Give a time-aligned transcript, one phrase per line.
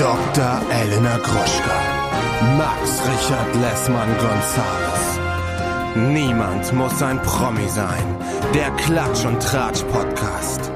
[0.00, 0.62] Dr.
[0.70, 2.56] Elena Gruschka.
[2.56, 5.20] Max Richard Lessmann Gonzales.
[5.94, 8.02] Niemand muss ein Promi sein.
[8.54, 10.72] Der Klatsch und Tratsch Podcast.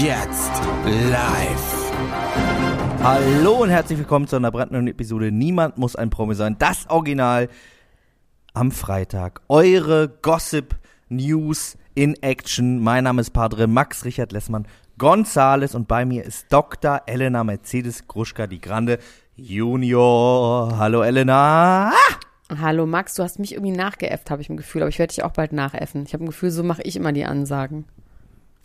[0.00, 0.52] Jetzt
[0.86, 1.92] live.
[3.02, 6.56] Hallo und herzlich willkommen zu einer brandneuen Episode Niemand muss ein Promi sein.
[6.58, 7.50] Das Original
[8.54, 9.42] am Freitag.
[9.50, 10.76] Eure Gossip
[11.10, 12.82] News in Action.
[12.82, 14.66] Mein Name ist Padre Max Richard Lessmann
[15.02, 17.02] Gonzales und bei mir ist Dr.
[17.06, 19.00] Elena Mercedes Gruschka die Grande
[19.34, 20.78] Junior.
[20.78, 21.90] Hallo Elena.
[22.60, 25.24] Hallo Max, du hast mich irgendwie nachgeäfft, habe ich ein Gefühl, aber ich werde dich
[25.24, 26.04] auch bald nachäffen.
[26.06, 27.84] Ich habe ein Gefühl, so mache ich immer die Ansagen.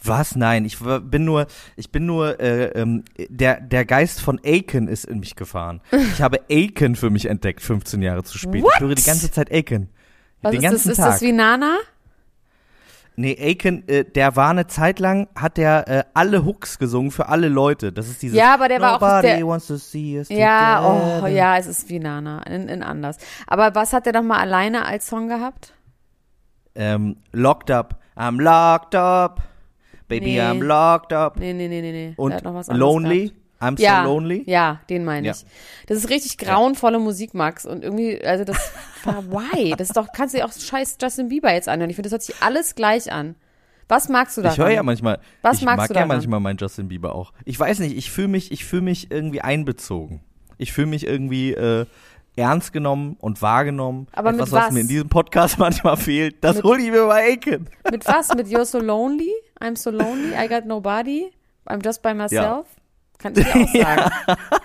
[0.04, 0.36] Was?
[0.36, 5.06] Nein, ich bin nur, ich bin nur, äh, ähm, der, der Geist von Aiken ist
[5.06, 5.81] in mich gefahren.
[6.14, 8.62] Ich habe Aiken für mich entdeckt, 15 Jahre zu spät.
[8.62, 8.73] What?
[8.76, 9.90] Ich höre die ganze Zeit Aiken.
[10.44, 10.72] Was den ist das?
[10.72, 11.14] ganzen Ist Tag.
[11.14, 11.78] das wie Nana?
[13.20, 17.30] Nee, Aiken, äh, der war eine Zeit lang, hat der äh, alle Hooks gesungen für
[17.30, 17.91] alle Leute.
[17.91, 21.25] Das ist dieses Ja, aber der war auch der- wants to see us Ja, oh,
[21.25, 23.17] ja, es ist wie Nana, in, in anders.
[23.47, 25.73] Aber was hat der doch mal alleine als Song gehabt?
[26.75, 29.42] Ähm, locked up, I'm locked up,
[30.08, 30.42] baby, Nee.
[30.42, 31.39] I'm locked up.
[31.39, 32.14] Nee, nee, nee, nee, nee.
[32.17, 33.47] Und noch Lonely, gehabt.
[33.59, 34.44] I'm so Ja, lonely.
[34.45, 35.33] ja, den meine Ja.
[35.33, 35.45] ich.
[35.88, 37.66] Das ist richtig grauenvolle Musik, Max.
[37.66, 38.72] Und irgendwie, also das
[39.05, 39.72] why?
[39.77, 41.89] Das ist doch, kannst du dir auch scheiß Justin Bieber jetzt anhören.
[41.89, 43.36] Ich finde, das hört sich alles gleich an.
[43.89, 44.53] Was magst du daran?
[44.53, 46.08] Ich höre ja manchmal, Was ich magst mag du ja daran?
[46.09, 47.31] manchmal meinen Justin Bieber auch.
[47.45, 50.21] Ich weiß nicht, ich fühle mich, ich fühle mich irgendwie einbezogen.
[50.58, 51.86] Ich fühle mich irgendwie äh,
[52.36, 54.08] ernst genommen und wahrgenommen.
[54.11, 54.71] Aber mit Etwas, was was?
[54.73, 57.69] mir in diesem Podcast manchmal fehlt, das Mit- hol ich mir bei Aiken.
[57.89, 58.33] Mit was?
[58.36, 59.31] Mit You're so lonely?
[59.61, 60.33] I'm so lonely?
[60.38, 61.31] I got nobody?
[61.67, 62.67] I'm just by myself?
[63.18, 64.12] Kann ich auch sagen.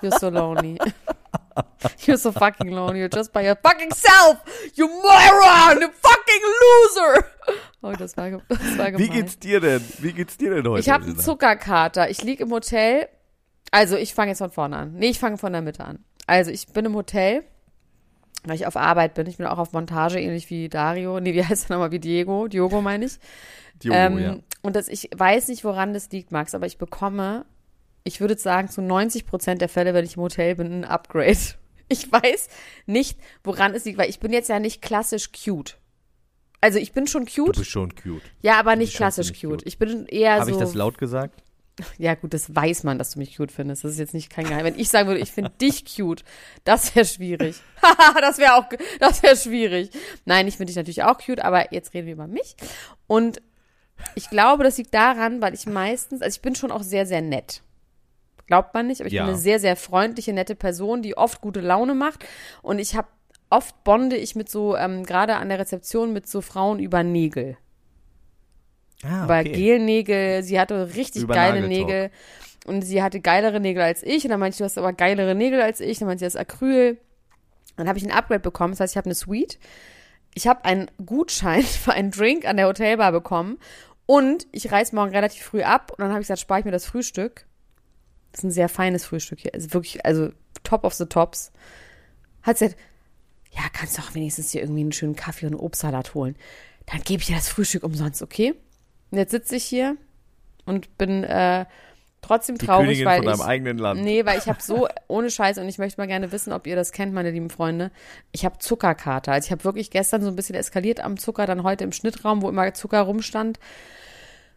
[0.01, 0.77] You're so lonely.
[2.05, 2.99] You're so fucking lonely.
[2.99, 4.37] You're just by your fucking self.
[4.75, 5.81] You moron.
[5.81, 7.25] You fucking loser.
[7.81, 8.99] Oh, das war, das war gemein.
[8.99, 9.81] Wie geht's dir denn?
[9.99, 10.79] Wie geht's dir denn heute?
[10.79, 11.19] Ich habe einen?
[11.19, 12.09] Zuckerkater.
[12.09, 13.07] Ich lieg im Hotel.
[13.71, 14.93] Also, ich fange jetzt von vorne an.
[14.93, 15.99] Nee, ich fange von der Mitte an.
[16.27, 17.43] Also, ich bin im Hotel,
[18.45, 19.27] weil ich auf Arbeit bin.
[19.27, 21.19] Ich bin auch auf Montage, ähnlich wie Dario.
[21.19, 21.91] Nee, wie heißt er nochmal?
[21.91, 22.47] Wie Diego.
[22.47, 23.19] Diogo meine ich.
[23.83, 24.35] Diogo, ähm, ja.
[24.61, 27.45] Und das, ich weiß nicht, woran das liegt, Max, aber ich bekomme,
[28.03, 31.37] ich würde sagen, zu 90 Prozent der Fälle, wenn ich im Hotel bin, ein Upgrade.
[31.89, 32.47] Ich weiß
[32.87, 35.77] nicht, woran es liegt, weil ich bin jetzt ja nicht klassisch cute.
[36.61, 38.23] Also ich bin schon Du cute, bist schon cute.
[38.41, 39.41] ja, aber nicht klassisch cute.
[39.59, 39.67] cute.
[39.67, 40.51] Ich bin eher Habe so.
[40.51, 41.43] ich das laut gesagt?
[41.97, 43.83] Ja, gut, das weiß man, dass du mich cute findest.
[43.83, 44.63] Das ist jetzt nicht kein Geheim.
[44.63, 46.23] Wenn ich sagen würde, ich finde dich cute,
[46.63, 47.57] das wäre schwierig.
[47.81, 48.65] Haha, das wäre auch,
[48.99, 49.89] das wäre schwierig.
[50.25, 52.55] Nein, ich finde dich natürlich auch cute, aber jetzt reden wir über mich.
[53.07, 53.41] Und
[54.15, 57.21] ich glaube, das liegt daran, weil ich meistens, also ich bin schon auch sehr, sehr
[57.21, 57.61] nett.
[58.47, 59.23] Glaubt man nicht, aber ich Ja.
[59.23, 62.25] bin eine sehr, sehr freundliche, nette Person, die oft gute Laune macht.
[62.61, 63.07] Und ich habe,
[63.49, 67.57] oft bonde ich mit so, ähm, gerade an der Rezeption mit so Frauen über Nägel
[69.03, 70.43] Ah, über Gelnägel.
[70.43, 71.87] Sie hatte richtig Über geile Nageltalk.
[71.87, 72.11] Nägel.
[72.65, 74.23] Und sie hatte geilere Nägel als ich.
[74.23, 75.99] Und dann meinte ich, du hast aber geilere Nägel als ich.
[75.99, 76.97] Dann meinte sie, das ist Acryl.
[77.75, 78.71] Dann habe ich ein Upgrade bekommen.
[78.73, 79.59] Das heißt, ich habe eine Suite.
[80.35, 83.59] Ich habe einen Gutschein für einen Drink an der Hotelbar bekommen.
[84.05, 85.91] Und ich reise morgen relativ früh ab.
[85.91, 87.45] Und dann habe ich gesagt, spare ich mir das Frühstück.
[88.33, 89.53] Das ist ein sehr feines Frühstück hier.
[89.53, 90.31] Also wirklich, also
[90.63, 91.51] top of the tops.
[92.41, 92.81] Hat sie gesagt,
[93.51, 96.35] ja, kannst du auch wenigstens hier irgendwie einen schönen Kaffee und einen Obstsalat holen.
[96.87, 98.55] Dann gebe ich dir das Frühstück umsonst, okay?
[99.11, 99.95] Und jetzt sitze ich hier
[100.65, 101.65] und bin äh,
[102.23, 104.01] trotzdem Die traurig, Königin weil von deinem ich eigenen Land.
[104.01, 106.75] nee, weil ich habe so ohne Scheiß und ich möchte mal gerne wissen, ob ihr
[106.75, 107.91] das kennt, meine lieben Freunde.
[108.31, 109.33] Ich habe Zuckerkater.
[109.33, 112.41] Also ich habe wirklich gestern so ein bisschen eskaliert am Zucker, dann heute im Schnittraum,
[112.41, 113.59] wo immer Zucker rumstand.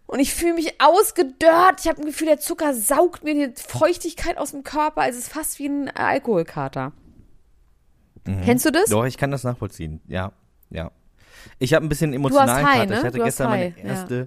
[0.06, 1.80] Und ich fühle mich ausgedörrt.
[1.80, 5.00] Ich habe ein Gefühl, der Zucker saugt mir die Feuchtigkeit aus dem Körper.
[5.02, 6.92] Also es ist fast wie ein Alkoholkater.
[8.44, 8.90] Kennst du das?
[8.90, 10.00] Doch, ich kann das nachvollziehen.
[10.08, 10.32] Ja,
[10.70, 10.90] ja.
[11.58, 12.86] Ich habe ein bisschen emotionalen Kater.
[12.86, 12.98] ne?
[12.98, 14.14] Ich hatte gestern meine High, erste.
[14.16, 14.26] Ja,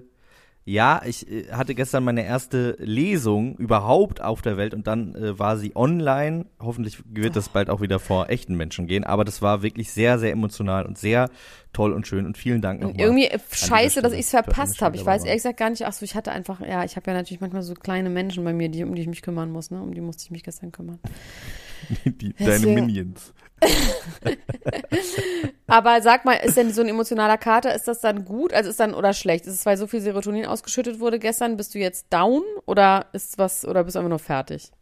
[1.04, 5.56] ich äh, hatte gestern meine erste Lesung überhaupt auf der Welt und dann äh, war
[5.56, 6.46] sie online.
[6.60, 10.18] Hoffentlich wird das bald auch wieder vor echten Menschen gehen, aber das war wirklich sehr,
[10.18, 11.28] sehr emotional und sehr
[11.72, 13.06] toll und schön und vielen Dank Und nochmal.
[13.06, 14.96] irgendwie äh, scheiße, dass ich es verpasst habe.
[14.96, 15.84] Ich weiß ehrlich gesagt gar nicht.
[15.84, 18.52] Ach so, ich hatte einfach, ja, ich habe ja natürlich manchmal so kleine Menschen bei
[18.52, 19.70] mir, die, um die ich mich kümmern muss.
[19.70, 19.82] Ne?
[19.82, 21.00] Um die musste ich mich gestern kümmern.
[22.04, 23.32] Die, deine Minions.
[25.66, 28.52] Aber sag mal, ist denn so ein emotionaler Kater, ist das dann gut?
[28.52, 29.46] Also ist dann oder schlecht?
[29.46, 33.38] Ist es, weil so viel Serotonin ausgeschüttet wurde gestern, bist du jetzt down oder ist
[33.38, 34.72] was oder bist du einfach nur fertig?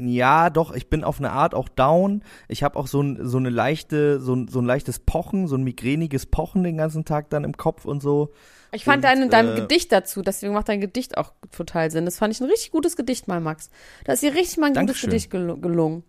[0.00, 2.22] Ja, doch, ich bin auf eine Art auch down.
[2.46, 5.56] Ich habe auch so, ein, so eine leichte, so ein, so ein leichtes Pochen, so
[5.56, 8.32] ein migräniges Pochen den ganzen Tag dann im Kopf und so.
[8.70, 12.04] Ich fand Und, dein, dein äh, Gedicht dazu, deswegen macht dein Gedicht auch total Sinn.
[12.04, 13.70] Das fand ich ein richtig gutes Gedicht mal, Max.
[14.04, 15.10] Da ist dir richtig mal ein gutes Dankeschön.
[15.10, 16.04] Gedicht gelu gelungen.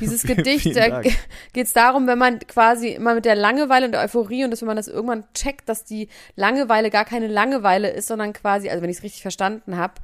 [0.00, 1.00] Dieses Gedicht, da
[1.52, 4.60] geht es darum, wenn man quasi immer mit der Langeweile und der Euphorie und dass
[4.62, 8.82] wenn man das irgendwann checkt, dass die Langeweile gar keine Langeweile ist, sondern quasi, also
[8.82, 9.94] wenn ich es richtig verstanden habe,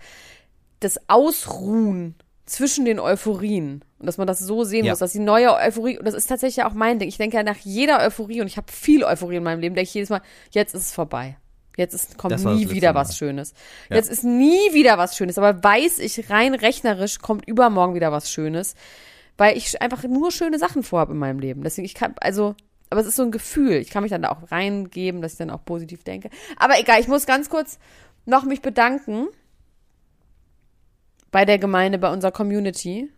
[0.80, 2.14] das Ausruhen
[2.46, 3.84] zwischen den Euphorien.
[3.98, 4.92] Und dass man das so sehen Ja.
[4.92, 7.08] muss, dass die neue Euphorie, und das ist tatsächlich auch mein Ding.
[7.08, 9.88] Ich denke ja nach jeder Euphorie, und ich habe viel Euphorie in meinem Leben, denke
[9.88, 11.36] ich jedes Mal, jetzt ist es vorbei.
[11.76, 13.54] Jetzt ist, kommt nie wieder was Schönes.
[13.88, 13.96] Ja.
[13.96, 15.38] Jetzt ist nie wieder was Schönes.
[15.38, 18.74] Aber weiß ich, rein rechnerisch kommt übermorgen wieder was Schönes.
[19.38, 21.62] Weil ich einfach nur schöne Sachen vorhabe in meinem Leben.
[21.62, 22.54] Deswegen, ich kann, also,
[22.90, 23.74] aber es ist so ein Gefühl.
[23.76, 26.28] Ich kann mich dann da auch reingeben, dass ich dann auch positiv denke.
[26.56, 27.78] Aber egal, ich muss ganz kurz
[28.26, 29.28] noch mich bedanken
[31.30, 33.10] bei der Gemeinde, bei unserer Community,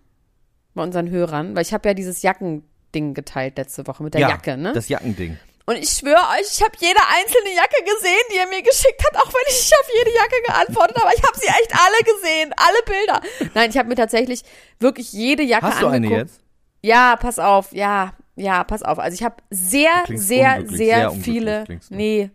[0.75, 4.29] bei unseren Hörern, weil ich habe ja dieses Jackending geteilt letzte Woche mit der ja,
[4.29, 4.73] Jacke, ne?
[4.73, 5.37] Das Jackending.
[5.71, 9.15] Und ich schwöre euch, ich habe jede einzelne Jacke gesehen, die er mir geschickt hat,
[9.23, 11.13] auch wenn ich nicht auf jede Jacke geantwortet habe.
[11.17, 13.51] Ich habe sie echt alle gesehen, alle Bilder.
[13.55, 14.43] Nein, ich habe mir tatsächlich
[14.81, 16.21] wirklich jede Jacke Hast du eine angeguckt.
[16.23, 16.41] jetzt?
[16.83, 18.99] Ja, pass auf, ja, ja, pass auf.
[18.99, 21.65] Also ich habe sehr, sehr, sehr, sehr viele.
[21.91, 22.31] Nee,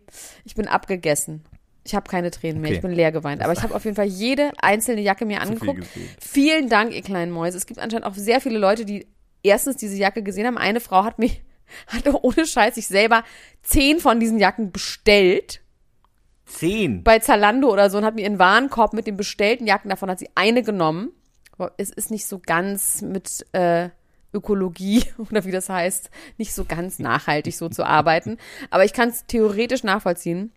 [0.46, 1.44] ich bin abgegessen.
[1.84, 2.76] Ich habe keine Tränen mehr, Okay.
[2.76, 3.42] ich bin leer geweint.
[3.42, 5.80] Aber ich habe auf jeden Fall jede einzelne Jacke mir viel angeguckt.
[5.82, 6.08] gesehen.
[6.20, 7.58] Vielen Dank, ihr kleinen Mäuse.
[7.58, 9.06] Es gibt anscheinend auch sehr viele Leute, die
[9.42, 10.56] erstens diese Jacke gesehen haben.
[10.58, 11.42] Eine Frau hat mich,
[11.86, 13.24] hatte ohne Scheiß sich selber
[13.62, 15.62] zehn von diesen Jacken bestellt
[16.46, 17.02] Zehn.
[17.02, 20.18] bei Zalando oder so und hat mir ihren Warenkorb mit den bestellten Jacken, davon hat
[20.18, 21.10] sie eine genommen.
[21.52, 23.88] Aber es ist nicht so ganz mit äh,
[24.32, 28.38] Ökologie oder wie das heißt, nicht so ganz nachhaltig so zu arbeiten.
[28.70, 30.52] Aber ich kann es theoretisch nachvollziehen.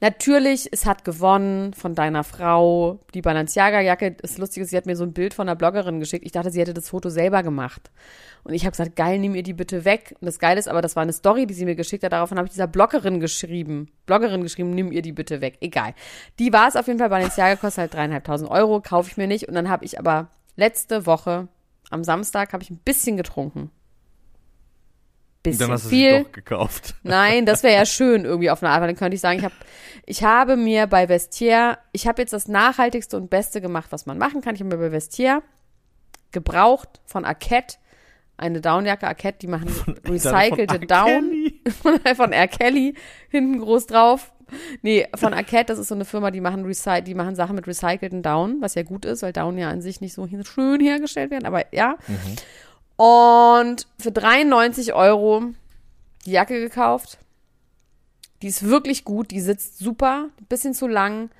[0.00, 2.98] Natürlich, es hat gewonnen von deiner Frau.
[3.14, 6.26] Die Balenciaga-Jacke, das Lustige ist, sie hat mir so ein Bild von einer Bloggerin geschickt.
[6.26, 7.90] Ich dachte, sie hätte das Foto selber gemacht.
[8.42, 10.16] Und ich habe gesagt, geil, nimm ihr die bitte weg.
[10.20, 12.12] Und das Geile ist aber, das war eine Story, die sie mir geschickt hat.
[12.12, 13.92] Daraufhin habe ich dieser Bloggerin geschrieben.
[14.06, 15.58] Bloggerin geschrieben, nimm ihr die bitte weg.
[15.60, 15.94] Egal.
[16.40, 17.08] Die war es auf jeden Fall.
[17.08, 19.46] Balenciaga kostet halt dreieinhalbtausend Euro, kaufe ich mir nicht.
[19.46, 21.46] Und dann habe ich aber letzte Woche,
[21.90, 23.70] am Samstag, habe ich ein bisschen getrunken.
[25.42, 26.22] Bisschen Dann hast du viel.
[26.24, 26.94] doch gekauft.
[27.02, 29.44] Nein, das wäre ja schön irgendwie auf eine Art, weil dann könnte ich sagen, ich
[29.44, 29.54] habe
[30.04, 34.18] ich habe mir bei Vestiaire, ich habe jetzt das nachhaltigste und beste gemacht, was man
[34.18, 34.54] machen kann.
[34.54, 35.42] Ich habe mir bei Vestiaire
[36.32, 37.76] gebraucht von Arquette
[38.42, 39.68] eine Downjacke Arquette, die machen
[40.04, 40.86] recycelte Von.
[40.86, 41.52] Down
[42.16, 42.48] von R.
[42.48, 42.94] Kelly
[43.30, 44.32] hinten groß drauf.
[44.82, 47.66] Nee, von Arquette, das ist so eine Firma, die machen Recy die machen Sachen mit
[47.66, 51.30] recycelten Down, was ja gut ist, weil Down ja an sich nicht so schön hergestellt
[51.30, 51.96] werden, aber ja.
[52.96, 55.44] Und für 93 Euro
[56.24, 57.18] die Jacke gekauft.
[58.42, 61.30] Die ist wirklich gut, die sitzt super, bisschen zu lang,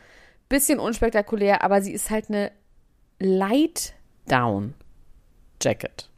[0.49, 2.53] bisschen unspektakulär, aber sie ist halt eine
[3.19, 3.95] Light
[4.27, 4.75] Down
[5.61, 6.09] Jacket.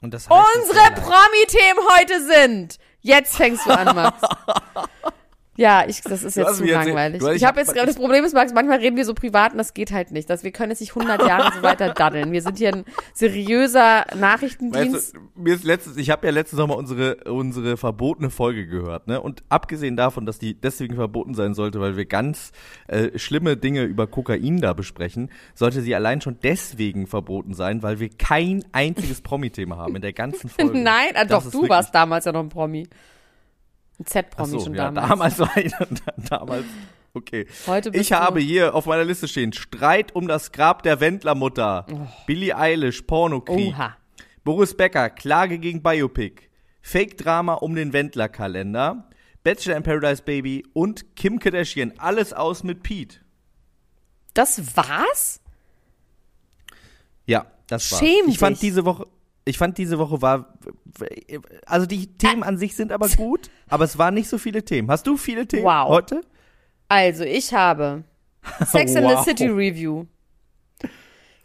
[0.00, 2.78] Und das heißt, Unsere Promi-Themen heute sind.
[3.00, 4.20] Jetzt fängst du an, Max.
[5.54, 7.22] Ja, ich, das ist jetzt zu jetzt- langweilig.
[7.22, 9.74] hast- ich habe jetzt das Problem ist, Max, manchmal reden wir so privat und das
[9.74, 10.30] geht halt nicht.
[10.30, 12.32] Das, wir können jetzt nicht 100 Jahre so weiter daddeln.
[12.32, 14.94] Wir sind hier ein seriöser Nachrichtendienst.
[14.94, 18.66] Weißt du, mir ist letztens, ich habe ja letztens noch mal unsere unsere verbotene Folge
[18.66, 19.20] gehört, ne?
[19.20, 22.52] Und abgesehen davon, dass die deswegen verboten sein sollte, weil wir ganz
[22.88, 28.00] äh, schlimme Dinge über Kokain da besprechen, sollte sie allein schon deswegen verboten sein, weil
[28.00, 30.78] wir kein einziges Promi-Thema haben in der ganzen Folge.
[30.78, 32.88] Nein, Das doch, du warst damals ja noch ein Promi.
[33.98, 35.36] Ein Z-Promi so, schon ja, damals.
[35.36, 35.72] damals war ich
[36.28, 36.64] damals.
[37.14, 37.46] Okay.
[37.66, 41.86] Heute Ich habe hier auf meiner Liste stehen Streit um das Grab der Wendlermutter,
[42.26, 43.96] Billie Eilish Pornokrieg, Oha.
[44.44, 46.48] Boris Becker Klage gegen Biopic,
[46.80, 49.08] Fake Drama um den Wendler-Kalender,
[49.44, 51.92] Bachelor in Paradise Baby und Kim Kardashian.
[51.98, 53.18] Alles aus mit Pete.
[54.34, 55.40] Das war's?
[57.26, 58.00] Ja, das war's.
[58.00, 58.60] Schäm ich fand dich.
[58.60, 59.06] diese Woche,
[59.44, 60.54] ich fand diese Woche war,
[61.66, 64.90] also die Themen an sich sind aber gut, aber es waren nicht so viele Themen.
[64.90, 65.88] Hast du viele Themen Wow.
[65.88, 66.20] heute?
[66.88, 68.04] Also, ich habe
[68.66, 69.24] Sex in the Wow.
[69.24, 70.06] City Review.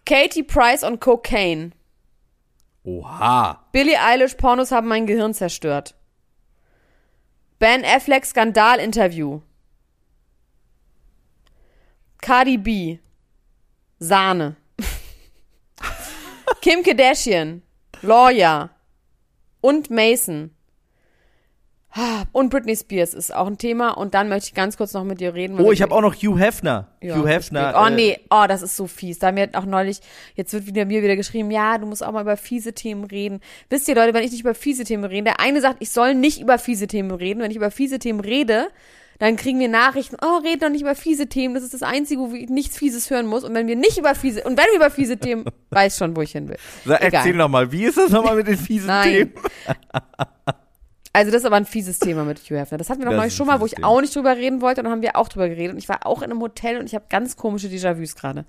[0.05, 1.71] Katie Price on Cocaine.
[2.83, 3.67] Oha.
[3.71, 5.95] Billie Eilish Pornos haben mein Gehirn zerstört.
[7.59, 9.41] Ben Affleck Skandal-Interview.
[12.21, 12.99] Cardi B.
[13.99, 14.55] Sahne.
[16.61, 17.61] Kim Kardashian.
[18.01, 18.69] Lawyer.
[19.61, 20.51] Und Mason.
[22.31, 23.91] Und Britney Spears ist auch ein Thema.
[23.91, 25.59] Und dann möchte ich ganz kurz noch mit dir reden.
[25.59, 26.87] Oh, ich habe auch noch Hugh Hefner.
[27.01, 27.73] ja, Hugh Hefner.
[27.75, 29.17] Oh äh, nee, oh, das ist so fies.
[29.19, 29.99] Da haben wir auch neulich,
[30.35, 33.39] jetzt wird wieder mir wieder geschrieben, ja, du musst auch mal über fiese Themen reden.
[33.69, 36.13] Wisst ihr Leute, wenn ich nicht über fiese Themen rede, der eine sagt, ich soll
[36.13, 37.41] nicht über fiese Themen reden.
[37.41, 38.69] Wenn ich über fiese Themen rede,
[39.19, 42.21] dann kriegen wir Nachrichten, oh, red doch nicht über fiese Themen, das ist das Einzige,
[42.21, 43.43] wo ich nichts Fieses hören muss.
[43.43, 46.21] Und wenn wir nicht über fiese, und wenn wir über fiese Themen, weiß schon, wo
[46.21, 46.57] ich hin will.
[46.85, 46.99] Egal.
[47.01, 49.11] erzähl noch mal, wie ist das nochmal mit den fiesen Nein.
[49.11, 49.31] Themen?
[51.13, 52.77] Also das ist aber ein fieses Thema mit Hugh Hefner.
[52.77, 53.87] Das hatten wir doch Das neulich schon mal, wo ich Thema.
[53.87, 55.71] auch nicht drüber reden wollte und dann haben wir auch drüber geredet.
[55.73, 58.45] Und ich war auch in einem Hotel und ich habe ganz komische Déjà-vus gerade.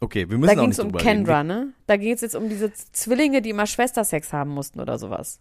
[0.00, 1.48] Okay, wir Da müssen auch ging nicht es um drüber Kendra, reden.
[1.48, 1.68] ne?
[1.86, 5.40] Da geht es jetzt um diese Zwillinge, die immer Schwestersex haben mussten oder sowas.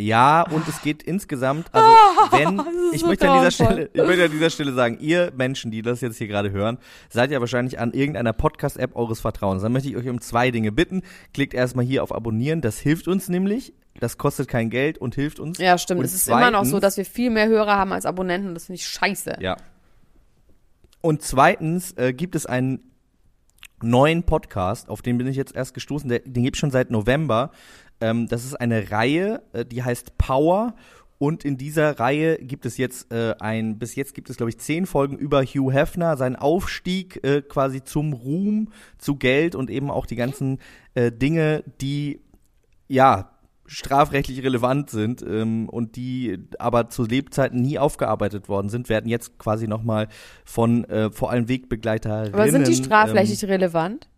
[0.00, 1.88] Ja, und es geht insgesamt, also
[2.30, 2.60] wenn,
[2.92, 3.50] ich so möchte an dieser.
[3.50, 6.78] Stelle, ich möchte an dieser Stelle sagen, ihr Menschen, die das jetzt hier gerade hören,
[7.08, 9.62] seid ja wahrscheinlich an irgendeiner Podcast-App eures Vertrauens.
[9.62, 11.02] Dann möchte ich euch um zwei Dinge bitten.
[11.34, 13.74] Klickt erstmal hier auf Abonnieren, das hilft uns nämlich.
[13.98, 15.58] Das kostet kein Geld und hilft uns.
[15.58, 15.98] Ja, stimmt.
[16.00, 18.54] Und es ist immer noch so, zweitens- dass wir viel mehr Hörer haben als Abonnenten
[18.54, 19.36] das finde ich scheiße.
[19.40, 19.56] Ja.
[21.00, 22.90] Und zweitens äh, gibt es einen
[23.82, 26.90] neuen Podcast, auf den bin ich jetzt erst gestoßen, der, den gibt es schon seit
[26.90, 27.50] November.
[28.00, 30.74] Ähm, das ist eine Reihe, äh, die heißt Power.
[31.18, 34.58] Und in dieser Reihe gibt es jetzt äh, ein, bis jetzt gibt es, glaube ich,
[34.58, 39.90] zehn Folgen über Hugh Hefner, seinen Aufstieg äh, quasi zum Ruhm, zu Geld und eben
[39.90, 40.60] auch die ganzen
[40.94, 42.22] äh, Dinge, die
[42.88, 43.32] ja
[43.70, 49.38] strafrechtlich relevant sind ähm, und die aber zu Lebzeiten nie aufgearbeitet worden sind, werden jetzt
[49.38, 50.08] quasi nochmal
[50.44, 52.34] von äh, vor allem Wegbegleiterinnen.
[52.34, 54.08] Aber sind die ähm, strafrechtlich relevant?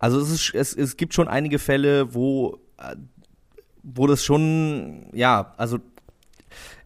[0.00, 2.96] Also es, ist, es, es gibt schon einige Fälle, wo, äh,
[3.82, 5.78] wo das schon, ja, also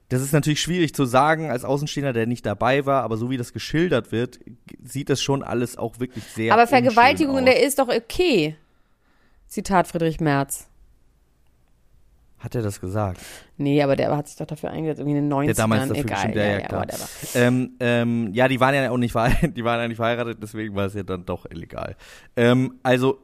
[0.08, 3.36] das ist natürlich schwierig zu sagen als Außenstehender, der nicht dabei war, aber so wie
[3.36, 4.40] das geschildert wird,
[4.82, 8.56] sieht das schon alles auch wirklich sehr Aber Vergewaltigung, der ist doch okay.
[9.46, 10.68] Zitat Friedrich Merz.
[12.44, 13.20] Hat er das gesagt?
[13.56, 15.46] Nee, aber der hat sich doch dafür eingesetzt, irgendwie in den 90ern.
[15.46, 16.86] Der damals dafür Egal, bestimmt, ja, ja, ja, klar.
[17.34, 20.74] Ähm, ähm, ja, die waren ja auch nicht verheiratet, die waren ja nicht verheiratet, deswegen
[20.76, 21.96] war es ja dann doch illegal.
[22.36, 23.18] Ähm, also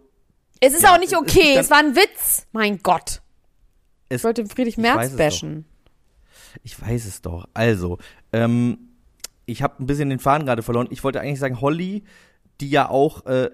[0.60, 2.46] Es ist Ja, auch nicht es okay, dann- es war ein Witz.
[2.52, 3.20] Mein Gott.
[4.08, 5.66] es, Ich wollte Friedrich ich Merz es bashen.
[6.62, 7.46] ich weiß es doch.
[7.52, 7.98] Also,
[8.32, 8.78] ähm,
[9.46, 10.88] ich habe ein bisschen den Faden gerade verloren.
[10.90, 12.04] Ich wollte eigentlich sagen, Holly,
[12.60, 13.50] die ja auch, äh,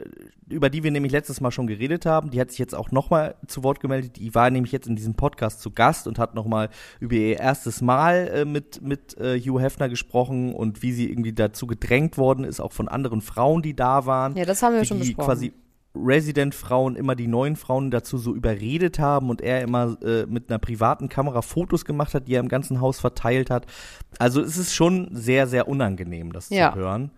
[0.48, 3.34] über die wir nämlich letztes Mal schon geredet haben, die hat sich jetzt auch nochmal
[3.46, 4.16] zu Wort gemeldet.
[4.16, 6.68] Die war nämlich jetzt in diesem Podcast zu Gast und hat nochmal
[7.00, 11.32] über ihr erstes Mal äh, mit, mit äh, Hugh Hefner gesprochen und wie sie irgendwie
[11.32, 14.36] dazu gedrängt worden ist, auch von anderen Frauen, die da waren.
[14.36, 15.26] Ja, das haben wir schon die besprochen.
[15.26, 15.52] quasi
[15.98, 20.58] Resident-Frauen immer die neuen Frauen dazu so überredet haben und er immer äh, mit einer
[20.58, 23.66] privaten Kamera Fotos gemacht hat, die er im ganzen Haus verteilt hat.
[24.18, 26.72] Also es ist schon sehr, sehr unangenehm, das Ja.
[26.72, 27.10] zu hören.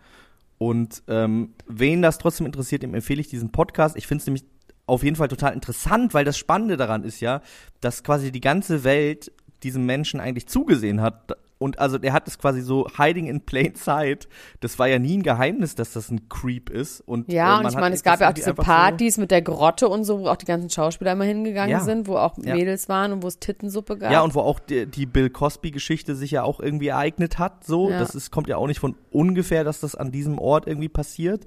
[0.59, 3.97] Und ähm, wen das trotzdem interessiert, dem empfehle ich diesen Podcast.
[3.97, 4.45] Ich finde es nämlich
[4.87, 7.43] auf jeden Fall total interessant, weil das Spannende daran ist ja,
[7.81, 9.31] dass quasi die ganze Welt
[9.63, 11.37] diesem Menschen eigentlich zugesehen hat.
[11.59, 14.29] Und also der hat es quasi so hiding in plain sight.
[14.61, 17.01] Das war ja nie ein Geheimnis, dass das ein Creep ist.
[17.01, 19.89] Und, Ja, äh, und ich meine, es gab ja auch diese Partys mit der Grotte
[19.89, 21.81] und so, wo auch die ganzen Schauspieler immer hingegangen Ja.
[21.81, 22.55] sind, wo auch Ja.
[22.55, 24.13] Mädels waren und wo es Tittensuppe So, gab.
[24.13, 27.65] ja, und wo auch die, die Bill Cosby-Geschichte sich ja auch irgendwie ereignet hat.
[27.65, 27.99] So, Ja.
[27.99, 31.45] das ist, kommt ja auch nicht von ungefähr, dass das an diesem Ort irgendwie passiert.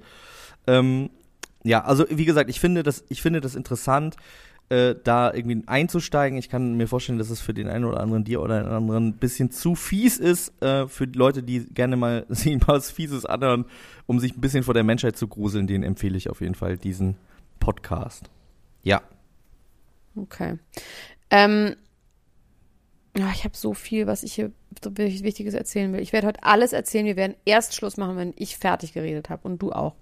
[0.68, 1.10] Ähm,
[1.64, 4.16] ja, also wie gesagt, ich finde das, ich finde das interessant,
[4.72, 6.40] äh, da irgendwie einzusteigen.
[6.40, 9.08] Ich kann mir vorstellen, dass es für den einen oder anderen dir oder den anderen
[9.10, 13.66] ein bisschen zu fies ist, äh, für Leute, die gerne mal mal was Fieses anhören,
[14.08, 16.78] um sich ein bisschen vor der Menschheit zu gruseln, denen empfehle ich auf jeden Fall
[16.78, 17.18] diesen
[17.60, 18.30] Podcast.
[18.82, 19.02] Ja.
[20.16, 20.58] Okay.
[21.30, 21.76] Ähm,
[23.14, 26.00] ich habe so viel, was ich hier Wichtiges erzählen will.
[26.00, 27.06] Ich werde heute alles erzählen.
[27.06, 29.96] Wir werden erst Schluss machen, wenn ich fertig geredet habe und du auch.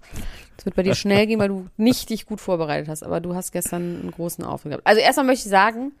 [0.60, 3.34] Es wird bei dir schnell gehen, weil du nicht dich gut vorbereitet hast, aber du
[3.34, 4.86] hast gestern einen großen Auftritt gehabt.
[4.86, 5.92] Also erstmal möchte ich sagen,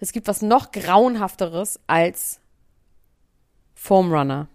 [0.00, 2.40] es gibt was noch grauenhafteres als
[3.74, 4.48] Foam Runner.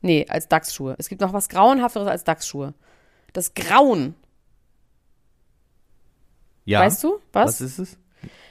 [0.00, 0.94] Nee, als Dachsschuhe.
[0.96, 2.72] Es gibt noch was grauenhafteres als Dachsschuhe.
[3.34, 4.14] Das Grauen.
[6.64, 6.80] Ja.
[6.80, 7.20] Weißt du?
[7.34, 7.48] Was?
[7.48, 7.98] Was ist es?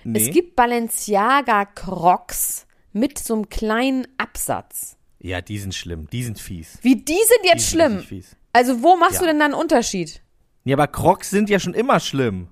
[0.04, 0.20] Nee.
[0.28, 4.96] Es gibt Balenciaga Crocs mit so einem kleinen Absatz.
[5.18, 6.08] Ja, die sind schlimm.
[6.12, 6.78] Die sind fies.
[6.84, 7.94] Wie die sind Die jetzt sind schlimm.
[7.98, 8.36] richtig Fies.
[8.54, 9.32] Also wo machst du Ja.
[9.32, 10.22] denn dann einen Unterschied?
[10.64, 12.48] Ja, aber Crocs sind ja schon immer schlimm.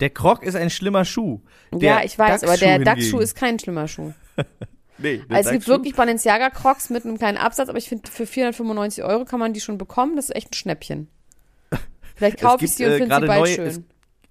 [0.00, 1.40] Der Croc ist ein schlimmer Schuh.
[1.72, 4.12] Der ja, ich weiß, aber der Dachschuh ist kein schlimmer Schuh.
[4.98, 8.26] Nee, Also es gibt wirklich Balenciaga Crocs mit einem kleinen Absatz, aber ich finde, für
[8.26, 10.16] 495 Euro kann man die schon bekommen.
[10.16, 11.08] Das ist echt ein Schnäppchen.
[12.16, 13.84] Vielleicht kaufe ich sie und äh, finde sie bald neue- schön.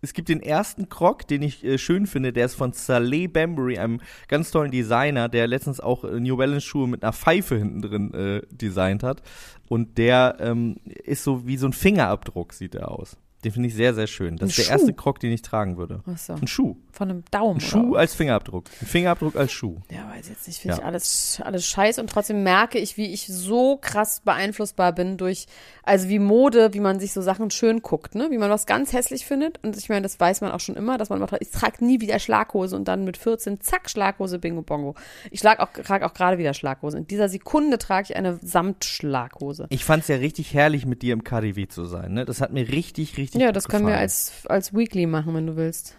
[0.06, 3.78] Es, gibt den ersten Croc, den ich äh, schön finde, der ist von Saleh Bambury,
[3.78, 7.82] einem ganz tollen Designer, der letztens auch äh, New Balance Schuhe mit einer Pfeife hinten
[7.82, 9.22] drin äh, designt hat.
[9.68, 13.18] Und der ähm, ist so wie so ein Fingerabdruck, sieht er aus.
[13.46, 14.36] Den finde ich sehr, sehr schön.
[14.38, 14.72] Das Ein ist der Schuh?
[14.72, 16.02] erste Croc, den ich tragen würde.
[16.12, 16.76] Ach so, Ein Schuh.
[16.92, 17.58] von einem Daumen.
[17.58, 18.00] Ein Schuh oder?
[18.00, 18.66] als Fingerabdruck.
[18.82, 19.78] Ein Fingerabdruck als Schuh.
[19.92, 20.82] Ja, weiß jetzt nicht, finde Ja.
[20.82, 25.46] ich alles, alles scheiße und trotzdem merke ich, wie ich so krass beeinflussbar bin durch,
[25.84, 28.28] also wie Mode, wie man sich so Sachen schön guckt, ne?
[28.32, 29.64] Wie man was ganz hässlich findet.
[29.64, 32.02] Und ich meine, das weiß man auch schon immer, dass man macht, ich trage nie
[32.02, 34.96] wieder Schlaghose und dann mit 14, zack, Schlaghose, Bingo Bongo.
[35.30, 36.98] Ich schlag auch, trage auch gerade wieder Schlaghose.
[36.98, 39.68] In dieser Sekunde trage ich eine Samtschlaghose.
[39.70, 42.14] Ich fand's ja richtig herrlich, mit dir im KDW zu sein.
[42.14, 42.26] Ne?
[42.26, 44.02] Das hat mir richtig, richtig Ja, das können wir gefallen.
[44.04, 45.96] als, als Weekly machen, wenn du willst.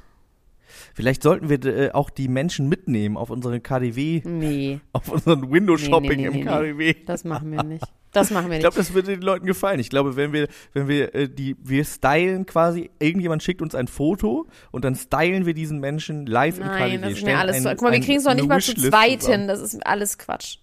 [0.94, 6.20] Vielleicht sollten wir äh, auch die Menschen mitnehmen auf unseren KDW, Nee, auf unseren Window-Shopping
[6.20, 6.46] nee, nee, nee, im.
[6.46, 6.94] KDW.
[7.06, 7.84] das machen wir nicht.
[8.12, 8.60] Das machen wir Ich nicht.
[8.62, 9.78] glaube, das würde den Leuten gefallen.
[9.78, 13.88] Ich glaube, wenn wir, wenn wir äh, die, wir stylen quasi, irgendjemand schickt uns ein
[13.88, 16.78] Foto und dann stylen wir diesen Menschen live im KDW.
[16.98, 17.68] Nein, das ist mir alles ein- zu.
[17.70, 19.38] Guck mal, wir kriegen es noch eine nicht mal zu Wishlist zweit zusammen.
[19.40, 19.48] hin.
[19.48, 20.58] Das ist alles Quatsch.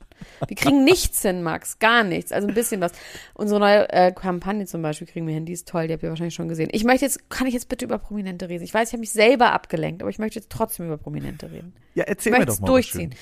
[0.48, 1.80] Wir kriegen nichts hin, Max.
[1.80, 2.32] Gar nichts.
[2.32, 2.92] Also ein bisschen was.
[3.34, 5.46] Unsere neue äh, Kampagne zum Beispiel kriegen wir hin.
[5.46, 5.88] Die ist toll.
[5.88, 6.70] Die habt ihr wahrscheinlich schon gesehen.
[6.72, 8.64] Ich möchte jetzt, kann ich jetzt bitte über Prominente reden?
[8.64, 11.74] Ich weiß, ich habe mich selber abgelenkt, aber ich möchte jetzt trotzdem über Prominente reden.
[11.96, 12.68] Ja, erzähl Ich mir möchte doch es mal.
[12.68, 13.16] durchziehen.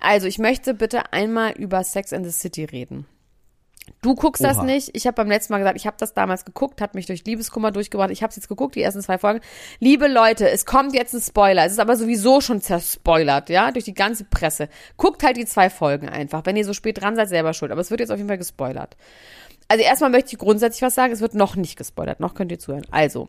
[0.00, 3.06] Also, ich möchte bitte einmal über Sex and the City reden.
[4.00, 4.64] Du guckst das Oha.
[4.64, 4.90] nicht.
[4.94, 7.70] Ich habe beim letzten Mal gesagt, ich habe das damals geguckt, hat mich durch Liebeskummer
[7.70, 8.10] durchgebracht.
[8.10, 9.40] Ich habe es jetzt geguckt, die ersten zwei Folgen.
[9.78, 11.64] Liebe Leute, es kommt jetzt ein Spoiler.
[11.64, 14.68] Es ist aber sowieso schon zerspoilert, ja, durch die ganze Presse.
[14.96, 16.44] Guckt halt die zwei Folgen einfach.
[16.44, 17.72] Wenn ihr so spät dran seid, selber schuld.
[17.72, 18.96] Aber es wird jetzt auf jeden Fall gespoilert.
[19.68, 21.12] Also erstmal möchte ich grundsätzlich was sagen.
[21.12, 22.20] Es wird noch nicht gespoilert.
[22.20, 22.86] Noch könnt ihr zuhören.
[22.90, 23.28] Also,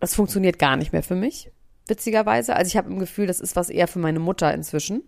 [0.00, 1.50] das funktioniert gar nicht mehr für mich,
[1.86, 2.56] witzigerweise.
[2.56, 5.02] Also ich habe im Gefühl, das ist was eher für meine Mutter inzwischen.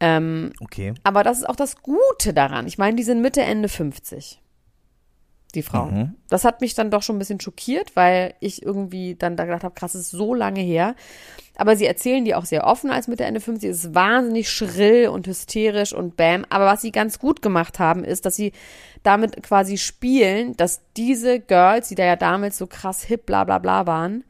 [0.00, 0.94] Ähm, Okay.
[1.02, 2.66] aber das ist auch das Gute daran.
[2.66, 4.40] Ich meine, die sind Mitte, Ende 50.
[5.54, 5.94] Die Frauen.
[5.94, 6.14] Mhm.
[6.28, 9.64] Das hat mich dann doch schon ein bisschen schockiert, weil ich irgendwie dann da gedacht
[9.64, 10.94] habe, krass, ist so lange her.
[11.56, 13.68] Aber sie erzählen die auch sehr offen als Mitte, Ende 50.
[13.68, 16.46] Es ist wahnsinnig schrill und hysterisch und bam.
[16.50, 18.52] Aber was sie ganz gut gemacht haben, ist, dass sie
[19.02, 23.58] damit quasi spielen, dass diese Girls, die da ja damals so krass hip, bla bla
[23.58, 24.22] bla waren,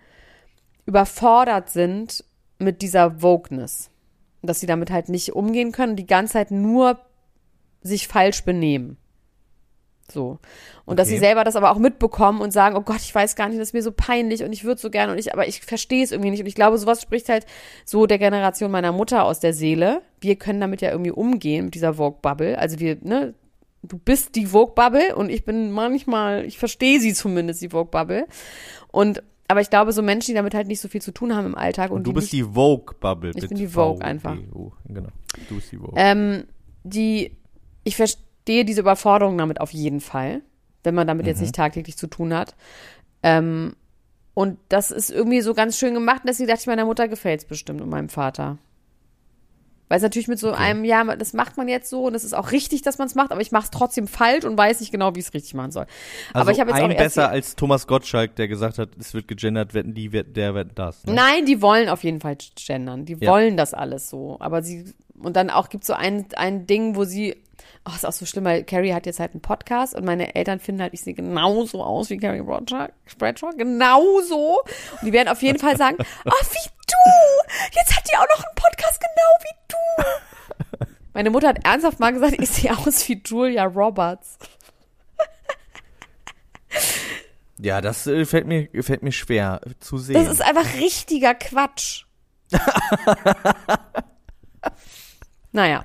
[0.86, 2.24] überfordert sind
[2.58, 3.90] mit dieser Wokeness.
[4.42, 6.98] Dass sie damit halt nicht umgehen können und die ganze Zeit nur
[7.82, 8.96] sich falsch benehmen.
[10.10, 10.38] So.
[10.86, 11.16] Und dass Okay.
[11.16, 13.68] sie selber das aber auch mitbekommen und sagen, oh Gott, ich weiß gar nicht, das
[13.68, 16.10] ist mir so peinlich und ich würde so gerne und ich, aber ich verstehe es
[16.10, 16.40] irgendwie nicht.
[16.40, 17.46] Und ich glaube, sowas spricht halt
[17.84, 20.02] so der Generation meiner Mutter aus der Seele.
[20.20, 22.58] Wir können damit ja irgendwie umgehen, mit dieser Vogue-Bubble.
[22.58, 23.34] Also wir, ne,
[23.82, 28.26] du bist die Vogue-Bubble und ich bin manchmal, ich verstehe sie zumindest, die Vogue-Bubble.
[28.90, 31.46] Und, aber ich glaube, so Menschen, die damit halt nicht so viel zu tun haben
[31.46, 33.32] im Alltag und, Und du die bist nicht, die Vogue-Bubble.
[33.34, 34.36] Ich bin die Vogue V, einfach.
[34.86, 35.08] Genau.
[35.48, 35.94] Du bist die Vogue.
[35.96, 36.44] ähm,
[36.84, 37.36] die,
[37.84, 40.42] ich verstehe diese Überforderung damit auf jeden Fall,
[40.84, 42.54] wenn man damit jetzt nicht tagtäglich zu tun hat.
[43.22, 43.74] Ähm,
[44.34, 47.80] und das ist irgendwie so ganz schön gemacht, deswegen dachte ich, meiner Mutter gefällt's bestimmt
[47.80, 48.58] und meinem Vater.
[49.90, 52.32] Weil es natürlich mit so einem, ja, das macht man jetzt so und es ist
[52.32, 54.92] auch richtig, dass man es macht, aber ich mache es trotzdem falsch und weiß nicht
[54.92, 55.86] genau, wie ich es richtig machen soll.
[56.32, 59.12] also aber ich habe jetzt ein auch besser als Thomas Gottschalk, der gesagt hat, es
[59.14, 61.04] wird gegendert, wetten die, wer- der, wetten das.
[61.06, 61.14] Ne?
[61.14, 63.04] Nein, die wollen auf jeden Fall gendern.
[63.04, 63.32] Die Ja.
[63.32, 64.36] wollen das alles so.
[64.38, 64.84] Aber sie,
[65.20, 67.34] und dann auch gibt so ein, ein Ding, wo sie,
[67.84, 70.60] oh, ist auch so schlimm, weil Carrie hat jetzt halt einen Podcast und meine Eltern
[70.60, 74.60] finden halt, ich sehe genauso aus wie Carrie Bradshaw, Bradshaw genauso.
[75.00, 76.94] Und die werden auf jeden Fall sagen, oh, wie du!
[77.72, 80.86] Jetzt hat die auch noch einen Podcast genau wie du!
[81.12, 84.38] Meine Mutter hat ernsthaft mal gesagt, ich sehe aus wie Julia Roberts.
[87.58, 90.14] Ja, das äh, fällt mir, fällt mir schwer zu sehen.
[90.14, 92.04] Das ist einfach richtiger Quatsch.
[95.52, 95.84] naja.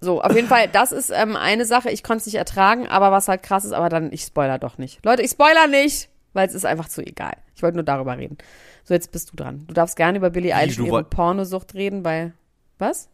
[0.00, 3.10] So, auf jeden Fall, das ist ähm, eine Sache, ich konnte es nicht ertragen, aber
[3.10, 5.04] was halt krass ist, aber dann, ich spoiler doch nicht.
[5.04, 7.36] Leute, ich spoiler nicht, weil es ist einfach zu egal.
[7.56, 8.38] Ich wollte nur darüber reden.
[8.90, 9.62] So, jetzt bist du dran.
[9.68, 12.32] Du darfst gerne über Billie Eilish und ihre Pornosucht reden, weil,
[12.78, 13.08] was?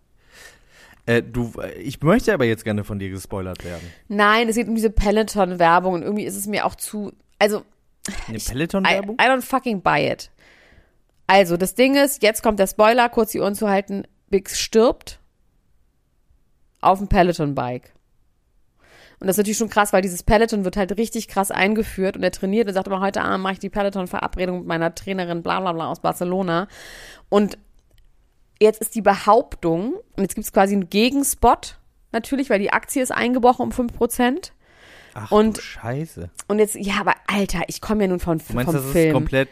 [1.04, 3.86] äh, du, äh, ich möchte aber jetzt gerne von dir gespoilert werden.
[4.08, 7.62] Nein, es geht um diese Peloton-Werbung und irgendwie ist es mir auch zu, also,
[8.26, 9.18] Eine I, Peloton-Werbung?
[9.20, 10.30] I don't fucking buy it.
[11.26, 14.04] Also, das Ding ist, jetzt kommt der Spoiler, kurz die Ohren zu halten.
[14.30, 15.20] Bix stirbt
[16.80, 17.92] auf dem Peloton-Bike.
[19.26, 22.22] Und das ist natürlich schon krass, weil dieses Peloton wird halt richtig krass eingeführt und
[22.22, 25.58] er trainiert und sagt immer, heute Abend mache ich die Peloton-Verabredung mit meiner Trainerin bla
[25.58, 26.68] bla bla aus Barcelona.
[27.28, 27.58] Und
[28.60, 31.76] jetzt ist die Behauptung, und jetzt gibt es quasi einen Gegenspot,
[32.12, 34.52] natürlich, weil die Aktie ist eingebrochen um 5%.
[35.14, 36.30] Ach und- Scheiße.
[36.46, 39.08] Und jetzt, ja, aber Alter, ich komme ja nun von, Du meinst, vom das Film.
[39.08, 39.48] ist komplett.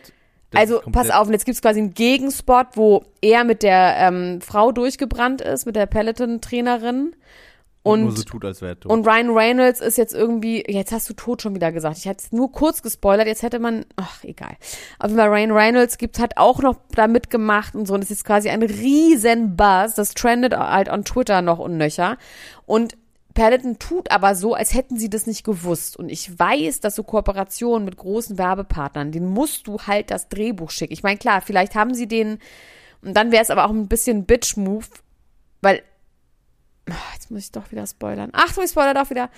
[0.53, 3.65] das Also ist komplett, pass auf, und jetzt gibt's quasi einen Gegenspot, wo er mit
[3.65, 7.17] der ähm, Frau durchgebrannt ist, mit der Peloton-Trainerin.
[7.85, 8.45] Und, so tut,
[8.87, 11.99] und Ryan Reynolds ist jetzt irgendwie, jetzt hast du tot schon wieder gesagt.
[11.99, 14.57] Ich hatte es nur kurz gespoilert, jetzt hätte man, ach, egal.
[14.99, 17.93] Auf jeden Fall, Ryan Reynolds gibt hat auch noch da mitgemacht und so.
[17.93, 19.95] Und es ist quasi ein riesen Buzz.
[19.97, 22.17] Das trendet halt on Twitter noch und nöcher.
[22.65, 22.97] Und
[23.35, 25.99] Peloton tut aber so, als hätten sie das nicht gewusst.
[25.99, 30.71] Und ich weiß, dass so Kooperationen mit großen Werbepartnern, den musst du halt das Drehbuch
[30.71, 30.95] schicken.
[30.95, 32.39] Ich meine, klar, vielleicht haben sie den,
[33.03, 34.87] und dann wäre es aber auch ein bisschen Bitch-Move,
[35.61, 35.83] weil,
[37.15, 38.31] jetzt muss ich doch wieder spoilern.
[38.33, 39.31] Achtung, ich spoiler doch wieder.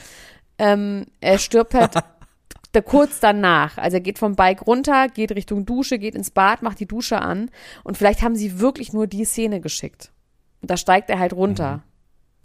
[0.58, 1.92] Ähm, er stirbt halt
[2.72, 3.78] da kurz danach.
[3.78, 7.20] Also er geht vom Bike runter, geht Richtung Dusche, geht ins Bad, macht die Dusche
[7.20, 7.50] an.
[7.84, 10.12] Und vielleicht haben sie wirklich nur die Szene geschickt.
[10.62, 11.82] Und da steigt er halt runter.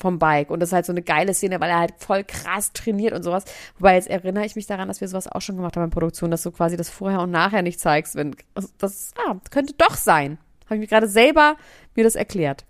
[0.01, 0.49] vom Bike.
[0.49, 3.23] Und das ist halt so eine geile Szene, weil er halt voll krass trainiert und
[3.23, 3.45] sowas.
[3.77, 6.31] Wobei jetzt erinnere ich mich daran, dass wir sowas auch schon gemacht haben in Produktion,
[6.31, 9.95] dass du quasi das Vorher und Nachher nicht zeigst, wenn also das ah, könnte doch
[9.95, 10.39] sein.
[10.65, 11.55] Habe ich mir gerade selber
[11.95, 12.65] mir das erklärt.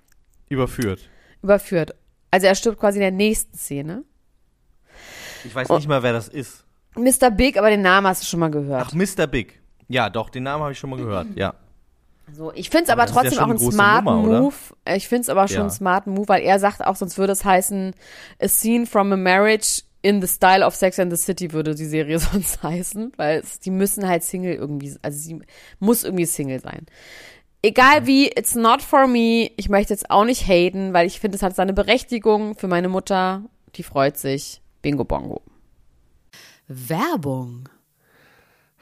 [0.50, 1.10] Überführt.
[1.42, 1.96] Überführt.
[2.32, 4.04] Also er stirbt quasi in der nächsten Szene.
[5.44, 6.64] Ich weiß nicht mal, wer das ist.
[6.96, 7.32] Mr.
[7.32, 8.88] Big, aber den Namen hast du schon mal gehört.
[8.88, 9.28] Ach, Mr.
[9.28, 9.60] Big.
[9.88, 11.28] Ja, doch, den Namen habe ich schon mal gehört.
[11.36, 11.54] Ja.
[12.34, 14.40] So, ich finde es aber, Aber ja trotzdem schon auch eine einen smarten Nummer?
[14.42, 14.56] Move.
[14.96, 15.62] Ich finde es aber schon Ja.
[15.64, 17.94] einen smarten Move, weil er sagt auch, sonst würde es heißen,
[18.42, 21.86] a scene from a marriage in the style of Sex and the City würde die
[21.86, 25.42] Serie sonst heißen, weil es, die müssen halt Single irgendwie, also sie
[25.80, 26.86] muss irgendwie Single sein.
[27.64, 29.52] Egal wie, it's not for me.
[29.56, 32.90] Ich möchte jetzt auch nicht haten, weil ich finde, es hat seine Berechtigung für meine
[32.90, 33.44] Mutter.
[33.76, 34.62] Die freut sich.
[34.82, 35.44] Bingo Bongo.
[36.68, 37.70] Werbung.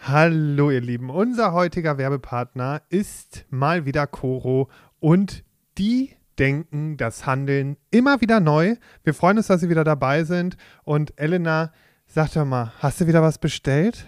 [0.01, 4.69] Hallo ihr Lieben, unser heutiger Werbepartner ist mal wieder Coro
[5.01, 5.43] und
[5.77, 8.77] die denken das Handeln immer wieder neu.
[9.03, 11.73] Wir freuen uns, dass Sie wieder dabei sind und Elena,
[12.07, 14.07] sag doch mal, hast du wieder was bestellt?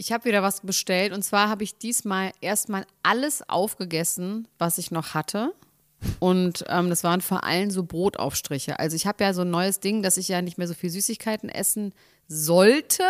[0.00, 4.90] Ich habe wieder was bestellt und zwar habe ich diesmal erstmal alles aufgegessen, was ich
[4.90, 5.52] noch hatte.
[6.20, 8.78] Und ähm, das waren vor allem so Brotaufstriche.
[8.78, 10.88] Also ich habe ja so ein neues Ding, dass ich ja nicht mehr so viel
[10.88, 11.92] Süßigkeiten essen
[12.28, 13.02] sollte.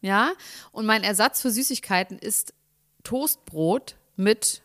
[0.00, 0.32] Ja.
[0.72, 2.54] Und mein Ersatz für Süßigkeiten ist
[3.04, 4.62] Toastbrot mit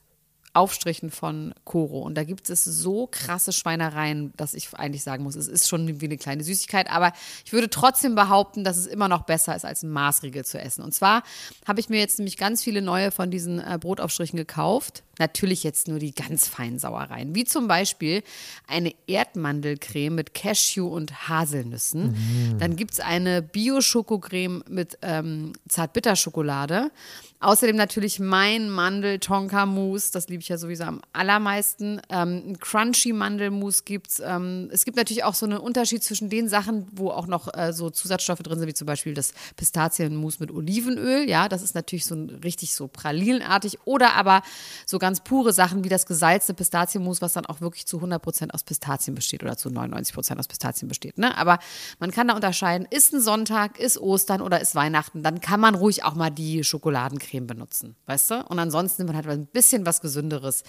[0.57, 2.01] Aufstrichen von Koro.
[2.01, 6.01] Und da gibt es so krasse Schweinereien, dass ich eigentlich sagen muss, es ist schon
[6.01, 6.89] wie eine kleine Süßigkeit.
[6.89, 7.13] Aber
[7.45, 10.83] ich würde trotzdem behaupten, dass es immer noch besser ist, als ein Maßriegel zu essen.
[10.83, 11.23] Und zwar
[11.67, 15.03] habe ich mir jetzt nämlich ganz viele neue von diesen äh, Brotaufstrichen gekauft.
[15.19, 17.35] Natürlich jetzt nur die ganz feinen Sauereien.
[17.35, 18.23] Wie zum Beispiel
[18.67, 22.57] eine Erdmandelcreme mit Cashew und Haselnüssen.
[22.59, 26.91] Dann gibt es eine Bio-Schokocreme mit ähm, Zartbitterschokolade.
[27.39, 32.01] Außerdem natürlich mein Mandel-Tonka-Mousse, das liebe ich ja sowieso am allermeisten.
[32.09, 34.19] Ähm, ein Crunchy-Mandelmousse gibt's.
[34.25, 37.73] Ähm, es gibt natürlich auch so einen Unterschied zwischen den Sachen, wo auch noch äh,
[37.73, 41.29] so Zusatzstoffe drin sind, wie zum Beispiel das Pistazienmousse mit Olivenöl.
[41.29, 43.77] Ja, das ist natürlich so ein, richtig so pralinenartig.
[43.85, 44.41] Oder aber
[44.87, 48.65] so ganz pure Sachen wie das gesalzte Pistazienmousse, was dann auch wirklich zu 100% aus
[48.65, 51.17] Pistazien besteht oder zu 99% aus Pistazien besteht.
[51.17, 51.37] Ne?
[51.37, 51.59] Aber
[51.99, 55.75] man kann da unterscheiden, ist ein Sonntag, ist Ostern oder ist Weihnachten, dann kann man
[55.75, 58.45] ruhig auch mal die Schokoladencreme benutzen, weißt du?
[58.47, 60.63] Und ansonsten nimmt man halt ein bisschen was Gesünderes,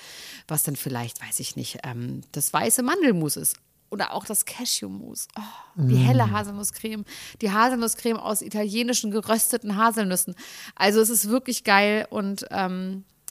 [0.46, 3.57] was dann vielleicht, weiß ich nicht, ähm, das weiße Mandelmus ist.
[3.90, 5.27] Oder auch das Cashewmus.
[5.37, 5.42] Oh,
[5.83, 7.05] die helle Haselnusscreme.
[7.40, 10.37] Die Haselnusscreme aus italienischen gerösteten Haselnüssen.
[10.77, 13.05] Also es ist wirklich geil und ähm,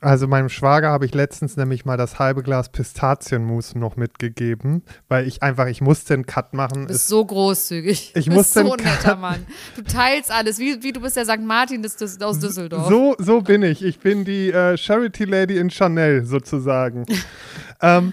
[0.00, 5.26] Also meinem Schwager habe ich letztens nämlich mal das halbe Glas Pistazienmus noch mitgegeben, weil
[5.26, 6.82] ich einfach, ich musste einen Cut machen.
[6.82, 8.12] Du bist Es- so großzügig.
[8.14, 9.44] Ich du muss bist so ein netter Mann.
[9.74, 11.40] Du teilst alles, wie, wie du bist der St.
[11.40, 12.88] Martin des, des, aus Düsseldorf.
[12.88, 13.82] So, so bin ich.
[13.84, 17.04] Ich bin die äh, Charity Lady in Chanel sozusagen.
[17.82, 18.12] ähm,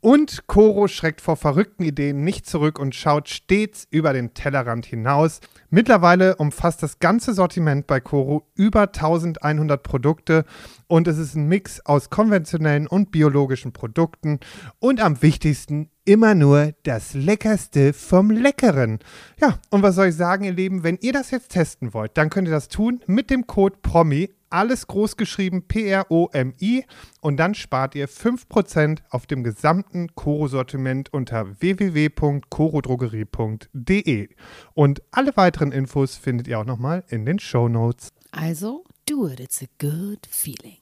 [0.00, 5.40] Und Coro schreckt vor verrückten Ideen nicht zurück und schaut stets über den Tellerrand hinaus.
[5.70, 10.44] Mittlerweile umfasst das ganze Sortiment bei Coro über 1100 Produkte
[10.86, 14.38] und es ist ein Mix aus konventionellen und biologischen Produkten
[14.78, 19.00] und am wichtigsten immer nur das Leckerste vom Leckeren.
[19.40, 22.30] Ja, und was soll ich sagen, ihr Lieben, wenn ihr das jetzt testen wollt, dann
[22.30, 26.84] könnt ihr das tun mit dem Code PROMI, alles groß geschrieben P-R-O-M-I
[27.20, 34.28] und dann spart ihr 5% auf dem gesamten Koro-Sortiment unter www.korodrogerie.de.
[34.74, 38.08] Und alle weiteren Infos findet ihr auch nochmal in den Show Notes.
[38.32, 40.78] Also, do it, it's a good feeling.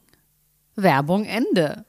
[0.75, 1.85] Werbung Ende.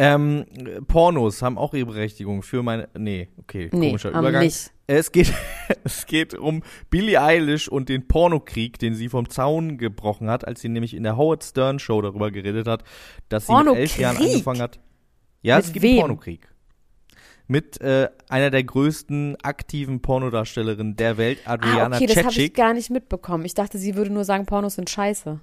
[0.00, 0.44] Ähm,
[0.86, 2.88] Pornos haben auch ihre Berechtigung für meine.
[2.96, 4.44] Nee, okay, Nee, komischer haben Übergang.
[4.44, 4.70] nicht.
[4.90, 5.32] Es geht,
[5.84, 10.62] es geht um Billie Eilish und den Pornokrieg, den sie vom Zaun gebrochen hat, als
[10.62, 12.82] sie nämlich in der Howard Stern Show darüber geredet hat,
[13.28, 13.98] dass sie mit elf?
[13.98, 14.80] Jahren angefangen hat.
[15.42, 15.90] Ja, Mit es gibt wem?
[15.92, 16.48] einen Pornokrieg.
[17.46, 22.34] Mit äh, einer der größten aktiven Pornodarstellerinnen der Welt, Ah, Adriana okay, das habe ich
[22.34, 22.54] Cechik.
[22.56, 23.44] gar nicht mitbekommen.
[23.44, 25.40] Ich dachte, sie würde nur sagen, Pornos sind scheiße.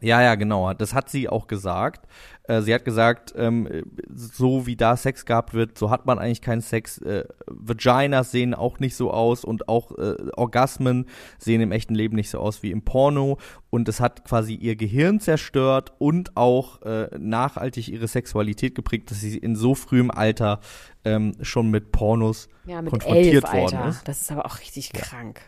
[0.00, 0.72] Ja, ja, genau.
[0.74, 2.06] Das hat sie auch gesagt.
[2.44, 3.68] Äh, sie hat gesagt, ähm,
[4.14, 6.98] so wie da Sex gehabt wird, so hat man eigentlich keinen Sex.
[6.98, 11.06] Äh, Vaginas sehen auch nicht so aus und auch äh, Orgasmen
[11.38, 13.38] sehen im echten Leben nicht so aus wie im Porno.
[13.70, 19.20] Und es hat quasi ihr Gehirn zerstört und auch äh, nachhaltig ihre Sexualität geprägt, dass
[19.20, 20.60] sie in so frühem Alter
[21.04, 23.88] ähm, schon mit Pornos Ja, mit konfrontiert elf, worden Alter.
[23.88, 24.06] ist.
[24.08, 25.40] Das ist aber auch richtig krank.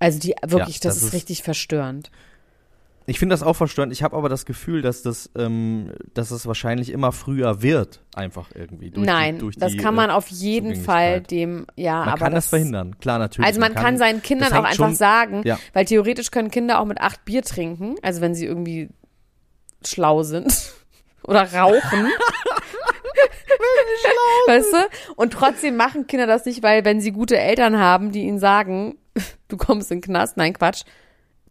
[0.00, 2.10] Also die wirklich, Ja, das, das ist- richtig verstörend.
[3.06, 3.92] Ich finde das auch verstörend.
[3.92, 8.50] Ich habe aber das Gefühl, dass das, ähm, dass es wahrscheinlich immer früher wird, einfach
[8.54, 8.90] irgendwie.
[8.90, 12.08] Durch Nein, die, durch das die, kann äh, man auf jeden Fall dem, ja, Man
[12.10, 13.46] aber kann das, verhindern, klar, natürlich.
[13.48, 15.58] Also man kann, seinen Kindern das auch einfach schon- sagen, Ja.
[15.72, 18.90] weil theoretisch können Kinder auch mit acht Bier trinken, also wenn sie irgendwie
[19.84, 20.72] schlau sind
[21.24, 21.80] oder rauchen.
[24.46, 24.76] weißt du?
[25.16, 28.96] Und trotzdem machen Kinder das nicht, weil wenn sie gute Eltern haben, die ihnen sagen,
[29.48, 30.82] du kommst in den Knast, nein Quatsch,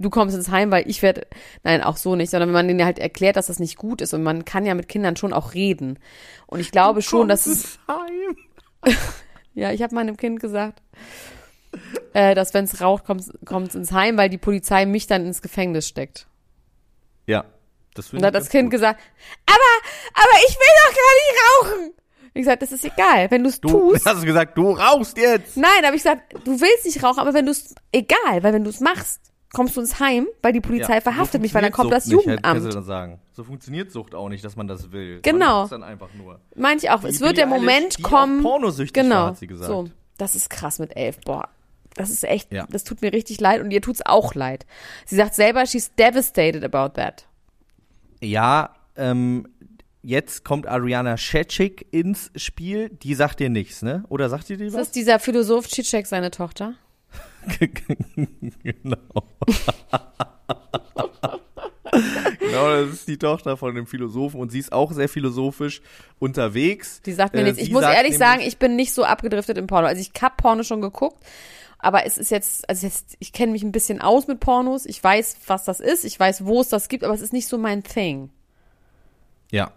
[0.01, 1.27] du kommst ins Heim, weil ich werde,
[1.63, 4.13] nein, auch so nicht, sondern wenn man denen halt erklärt, dass das nicht gut ist
[4.13, 5.99] und man kann ja mit Kindern schon auch reden.
[6.47, 8.37] Und ich glaube schon, dass es Heim.
[9.53, 10.81] ja, ich habe meinem Kind gesagt,
[12.13, 15.41] äh, dass wenn es raucht, kommt es ins Heim, weil die Polizei mich dann ins
[15.41, 16.27] Gefängnis steckt.
[17.27, 17.45] Ja,
[17.93, 18.71] das Und hat das Kind gut.
[18.71, 18.99] gesagt,
[19.45, 21.93] aber, aber ich will doch gar nicht rauchen.
[22.33, 24.05] Ich gesagt, das ist egal, wenn du es Du tust.
[24.05, 25.57] hast du gesagt, du rauchst jetzt.
[25.57, 28.63] Nein, habe ich gesagt, du willst nicht rauchen, aber wenn du es, egal, weil wenn
[28.63, 31.61] du es machst, kommst du ins Heim, weil die Polizei Ja, verhaftet so mich, weil
[31.61, 32.75] dann kommt das funktioniert Sucht nicht, Jugendamt.
[32.75, 33.19] Dann sagen.
[33.33, 35.19] So funktioniert Sucht auch nicht, dass man das will.
[35.21, 35.61] Genau.
[35.61, 36.39] Man dann einfach nur.
[36.55, 37.01] Meine ich auch.
[37.01, 38.41] Die es wird der Moment Eilish, die kommen.
[38.41, 39.27] pornosüchtig genau.
[39.27, 39.67] hat sie gesagt.
[39.69, 39.87] So,
[40.17, 41.19] das ist krass mit elf.
[41.21, 41.49] Boah,
[41.95, 42.65] das ist echt, Ja.
[42.69, 44.65] das tut mir richtig leid und ihr tut's auch leid.
[45.05, 47.27] Sie sagt selber, she's devastated about that.
[48.21, 49.47] Ja, ähm,
[50.01, 52.89] jetzt kommt Ariana Shechik ins Spiel.
[52.89, 54.03] Die sagt dir nichts, ne?
[54.09, 54.87] Oder sagt die dir Ist was?
[54.87, 56.75] das dieser Philosoph Cicek seine Tochter?
[58.63, 58.97] Genau.
[62.39, 65.81] genau, das ist die Tochter von dem Philosophen und sie ist auch sehr philosophisch
[66.19, 67.01] unterwegs.
[67.01, 67.59] Die sagt mir Äh, nichts.
[67.59, 69.87] Ich muss ehrlich sagen, ich bin nicht so abgedriftet im Porno.
[69.87, 71.23] Also ich hab Porno schon geguckt,
[71.79, 74.85] aber es ist jetzt, also jetzt, ich kenne mich ein bisschen aus mit Pornos.
[74.85, 76.05] Ich weiß, was das ist.
[76.05, 78.29] Ich weiß, wo es das gibt, aber es ist nicht so mein Thing.
[79.51, 79.71] Ja.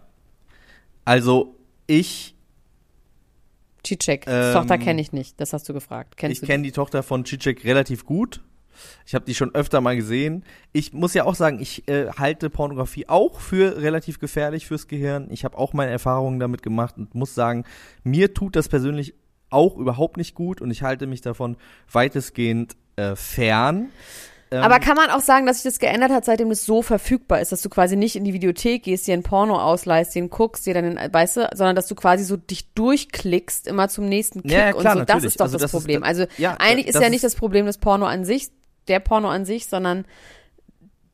[1.03, 1.55] Also,
[1.87, 2.34] ich
[3.85, 5.39] Cicek, Ähm, Tochter kenne ich nicht.
[5.39, 6.17] Das hast du gefragt.
[6.17, 8.41] Kennst Ich kenne die Tochter von Cicek relativ gut.
[9.05, 10.43] Ich habe die schon öfter mal gesehen.
[10.73, 15.27] Ich muss ja auch sagen, ich äh, halte Pornografie auch für relativ gefährlich fürs Gehirn.
[15.31, 17.63] Ich habe auch meine Erfahrungen damit gemacht und muss sagen,
[18.03, 19.13] mir tut das persönlich
[19.49, 21.55] auch überhaupt nicht gut und ich halte mich davon
[21.91, 23.89] weitestgehend äh, fern.
[24.51, 27.41] Ähm, Aber kann man auch sagen, dass sich das geändert hat, seitdem das so verfügbar
[27.41, 30.65] ist, dass du quasi nicht in die Videothek gehst, dir ein Porno ausleihst, den guckst,
[30.67, 34.43] dir dann, den, weißt du, sondern dass du quasi so dich durchklickst immer zum nächsten
[34.43, 35.05] Kick Ja, ja, klar, und so.
[35.05, 35.25] Das natürlich.
[35.25, 36.01] ist doch Also das, das ist Problem.
[36.01, 38.49] da- also ja, eigentlich ist das ja nicht ist- das Problem des Porno an sich,
[38.87, 40.05] der Porno an sich, sondern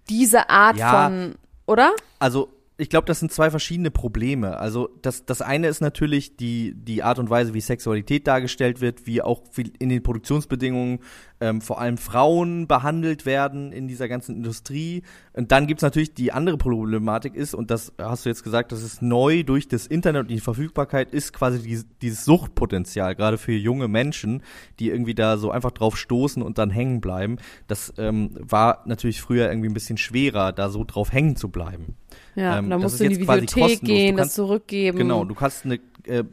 [0.10, 1.92] diese Art von, oder?
[2.20, 4.58] Also, ich glaube, das sind zwei verschiedene Probleme.
[4.58, 9.06] Also, das, das eine ist natürlich die, die Art und Weise, wie Sexualität dargestellt wird,
[9.06, 9.44] wie auch
[9.80, 11.00] in den Produktionsbedingungen
[11.42, 15.02] ähm, vor allem Frauen behandelt werden in dieser ganzen Industrie.
[15.34, 18.84] Und dann gibt's natürlich die andere Problematik ist, und das hast du jetzt gesagt, das
[18.84, 23.52] ist neu durch das Internet und die Verfügbarkeit, ist quasi dieses, dieses Suchtpotenzial, gerade für
[23.54, 24.44] junge Menschen,
[24.80, 27.38] die irgendwie da so einfach drauf stoßen und dann hängen bleiben.
[27.68, 31.96] Das ähm, war natürlich früher irgendwie ein bisschen schwerer, da so drauf hängen zu bleiben.
[32.36, 34.98] Ja, Ähm, das musst du in die jetzt quasi Videothek gehen, das kannst- zurückgeben.
[34.98, 36.24] Genau, du kannst eine, äh,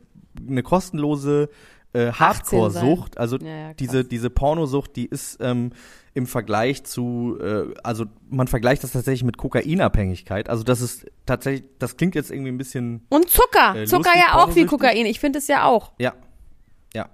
[0.46, 1.48] eine kostenlose
[1.98, 5.70] äh, Hardcore-Sucht, also Ja, ja, diese, diese Pornosucht, die ist ähm,
[6.14, 10.48] im Vergleich zu, äh, also man vergleicht das tatsächlich mit Kokainabhängigkeit.
[10.48, 13.76] Also das ist tatsächlich, das klingt jetzt irgendwie ein bisschen Und Zucker.
[13.76, 14.66] Äh, Zucker lustig, ja auch wie?
[14.66, 15.06] Kokain.
[15.06, 15.92] Ich finde es ja auch.
[15.98, 16.14] Ja,
[16.94, 17.08] ja.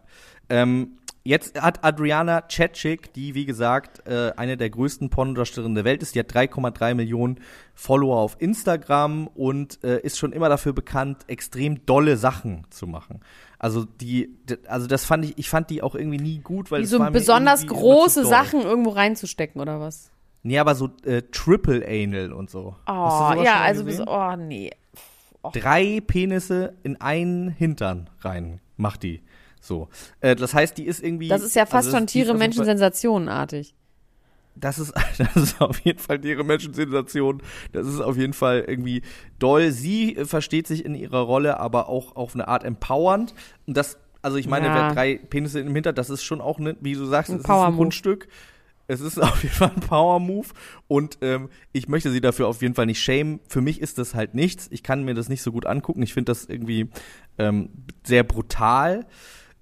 [0.49, 6.03] Ähm, jetzt hat Adriana Cetschik, die wie gesagt äh, eine der größten Pornodarstellerinnen der Welt
[6.03, 7.41] ist, die hat 3,3 Millionen
[7.75, 13.21] Follower auf Instagram und äh, ist schon immer dafür bekannt, extrem dolle Sachen zu machen.
[13.65, 14.29] Also die,
[14.69, 17.67] also das fand ich, ich fand die auch irgendwie nie gut, weil Wie so besonders
[17.67, 18.27] große.
[18.27, 20.11] Sachen irgendwo reinzustecken, oder was?
[20.43, 22.77] Nee, aber so äh, Triple Anal und so.
[22.87, 22.93] Oh,
[23.43, 24.71] ja, also, bis, oh, nee.
[25.55, 29.23] drei Penisse in einen Hintern rein macht die.
[29.63, 29.89] So.
[30.21, 31.29] Äh, das heißt, die ist irgendwie.
[31.29, 33.75] Das ist ja fast also schon Tiere, Menschen, Sensationenartig.
[34.57, 37.43] Das ist, das ist auf jeden Fall ihre Menschensensation.
[37.73, 39.03] Das ist auf jeden Fall irgendwie
[39.39, 39.71] doll.
[39.73, 43.35] Sie äh, versteht sich in ihrer Rolle, aber auch auf eine Art empowernd.
[43.67, 44.75] Und das, also ich meine, Ja.
[44.75, 47.43] wer drei Penisse im Hintern, das ist schon auch, ne, wie du sagst, Ein es
[47.45, 47.77] ist ein Move.
[47.77, 48.29] Kunststück.
[48.87, 50.49] Es ist auf jeden Fall ein Power-Move
[50.89, 53.41] und ähm, ich möchte sie dafür auf jeden Fall nicht schämen.
[53.49, 54.69] Für mich ist das halt nichts.
[54.71, 56.03] Ich kann mir das nicht so gut angucken.
[56.03, 56.91] Ich finde das irgendwie
[57.39, 57.71] ähm,
[58.05, 59.07] sehr brutal.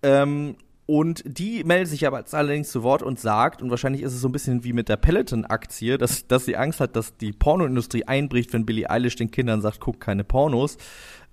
[0.02, 4.14] Ähm, Und die meldet sich aber jetzt allerdings zu Wort und sagt, und wahrscheinlich ist
[4.14, 7.32] es so ein bisschen wie mit der Peloton-Aktie, dass, dass sie Angst hat, dass die
[7.32, 10.76] Pornoindustrie einbricht, wenn Billie Eilish den Kindern sagt, guck keine Pornos.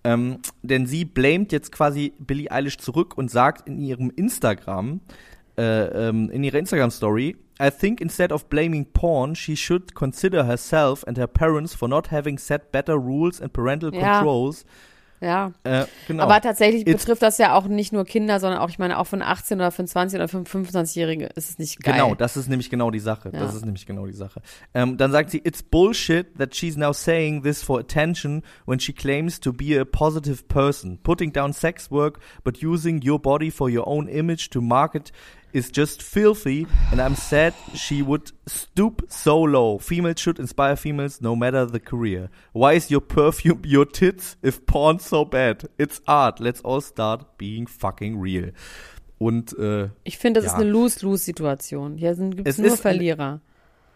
[0.03, 5.01] Ähm, denn sie blamet jetzt quasi Billie Eilish zurück und sagt in ihrem Instagram,
[5.57, 11.03] äh, ähm, in ihrer Instagram-Story, I think instead of blaming porn, she should consider herself
[11.05, 14.19] and her parents for not having set better rules and parental Ja.
[14.19, 14.65] controls.
[15.21, 15.51] Ja.
[15.63, 16.23] Äh, genau.
[16.23, 19.07] Aber tatsächlich It's- betrifft das ja auch nicht nur Kinder, sondern auch, ich meine, auch
[19.07, 21.95] von 18 oder von 20 oder von 25-Jährige ist es nicht geil.
[21.95, 23.29] Genau, das ist nämlich genau die Sache.
[23.33, 23.39] Ja.
[23.39, 24.41] Das ist nämlich genau die Sache.
[24.73, 28.93] Ähm, dann sagt sie, it's bullshit that she's now saying this for attention when she
[28.93, 30.99] claims to be a positive person.
[31.03, 35.11] Putting down sex work but using your body for your own image to market
[35.53, 39.77] is just filthy and I'm sad she would stoop so low.
[39.79, 42.29] Females should inspire females no matter the career.
[42.53, 45.67] Why is your perfume your tits if porn's so bad?
[45.77, 46.39] It's art.
[46.39, 48.51] Let's all start being fucking real.
[49.17, 50.57] Und äh, Ich finde, das Ja.
[50.57, 51.97] ist eine Lose-Lose-Situation.
[51.97, 53.41] Hier gibt Es es nur Verlierer.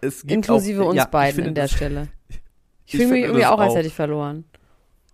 [0.01, 2.07] es gibt Inklusive auch, uns ja, beiden finde an der Stelle.
[2.85, 4.43] Ich Ich fühle mich irgendwie auch, als hätte ich verloren.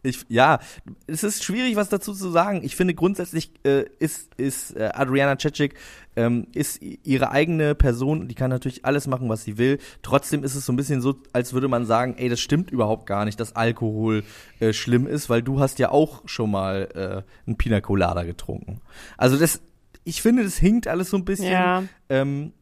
[0.01, 0.59] Ich, ja,
[1.07, 2.61] es ist schwierig, was dazu zu sagen.
[2.63, 5.75] Ich finde grundsätzlich äh, ist ist äh, Adriana Cecic
[6.15, 8.27] ähm, ist ihre eigene Person.
[8.27, 9.77] Die kann natürlich alles machen, was sie will.
[10.01, 13.05] Trotzdem ist es so ein bisschen so, als würde man sagen, ey, das stimmt überhaupt
[13.05, 14.23] gar nicht, dass Alkohol
[14.59, 18.81] äh, schlimm ist, weil du hast ja auch schon mal äh, ein Pina Colada getrunken.
[19.17, 19.61] Also das,
[20.03, 21.51] ich finde, das hinkt alles so ein bisschen.
[21.51, 21.83] Ja.
[22.09, 22.53] Ähm,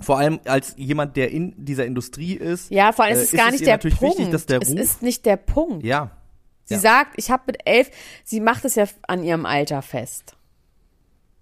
[0.00, 2.70] vor allem als jemand, der in dieser Industrie ist.
[2.70, 4.18] Ja, vor allem äh, ist es gar es nicht ihr der Punkt.
[4.18, 5.84] wichtig, dass der es ist nicht der Punkt.
[5.84, 6.10] Ja.
[6.64, 6.80] Sie Ja.
[6.80, 7.90] sagt, ich habe mit elf,
[8.24, 10.36] sie macht es ja an ihrem Alter fest.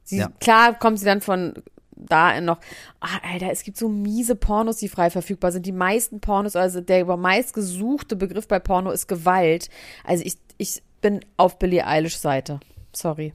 [0.04, 0.30] Sie, Ja.
[0.40, 1.54] Klar kommt sie dann von
[1.96, 2.58] da in noch,
[3.00, 5.66] ah, Alter, es gibt so miese Pornos, die frei verfügbar sind.
[5.66, 9.68] Die meisten Pornos, also der über meistgesuchte Begriff bei Porno ist Gewalt.
[10.04, 12.60] Also ich, ich bin auf Billie Eilish Seite.
[12.94, 13.34] Sorry.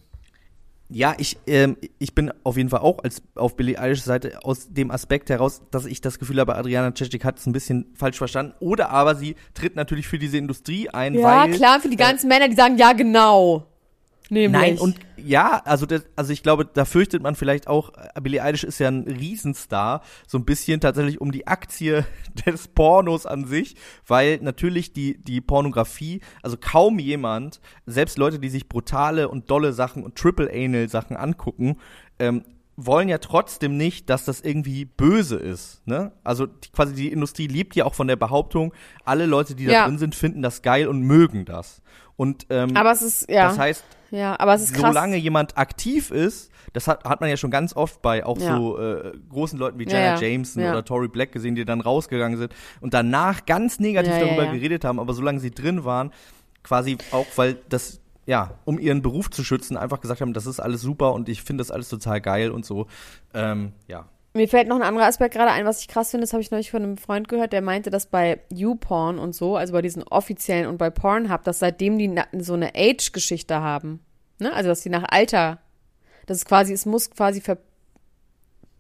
[0.89, 4.71] Ja, ich, ähm, ich bin auf jeden Fall auch als auf Billie Eilish Seite aus
[4.71, 8.17] dem Aspekt heraus, dass ich das Gefühl habe, Adriana Cecic hat es ein bisschen falsch
[8.17, 8.53] verstanden.
[8.59, 12.27] Oder aber sie tritt natürlich für diese Industrie ein, Ja, weil klar, für die ganzen
[12.27, 13.65] Männer, die sagen, ja, genau.
[14.29, 14.61] Nämlich.
[14.61, 18.41] Nein, und ja, also das, also ich glaube, da fürchtet man vielleicht auch, äh, Billie
[18.41, 22.05] Eilish ist ja ein Riesenstar, so ein bisschen tatsächlich um die Aktie
[22.45, 23.75] des Pornos an sich,
[24.07, 29.73] weil natürlich die, die Pornografie, also kaum jemand, selbst Leute, die sich brutale und dolle
[29.73, 31.77] Sachen und Triple Anal Sachen angucken,
[32.19, 32.43] ähm,
[32.77, 35.81] wollen ja trotzdem nicht, dass das irgendwie böse ist.
[35.87, 36.11] Ne?
[36.23, 38.73] Also die, quasi die Industrie liebt ja auch von der Behauptung,
[39.05, 39.85] alle Leute, die da Ja.
[39.87, 41.81] drin sind, finden das geil und mögen das.
[42.17, 43.47] Und ähm, aber es ist, ja.
[43.47, 43.83] das heißt,
[44.15, 44.87] ja, aber es ist krass.
[44.93, 48.57] solange jemand aktiv ist, das hat, hat man ja schon ganz oft bei auch Ja.
[48.57, 50.27] so äh, großen Leuten wie Janet ja.
[50.27, 50.71] Jameson Ja.
[50.71, 54.99] oder Tory Black gesehen, die dann rausgegangen sind und danach ganz negativ darüber geredet haben,
[54.99, 56.11] aber solange sie drin waren,
[56.63, 60.59] quasi auch, weil das, ja, um ihren Beruf zu schützen, einfach gesagt haben, das ist
[60.59, 62.87] alles super und ich finde das alles total geil und so.
[63.33, 64.05] Ähm, ja.
[64.35, 66.51] Mir fällt noch ein anderer Aspekt gerade ein, was ich krass finde, das habe ich
[66.51, 70.03] neulich von einem Freund gehört, der meinte, dass bei YouPorn und so, also bei diesen
[70.03, 74.01] offiziellen und bei Pornhub, dass seitdem die so eine Age-Geschichte haben,
[74.39, 74.51] ne?
[74.51, 75.59] Also dass die nach Alter,
[76.25, 77.59] das ist quasi, es muss quasi ver,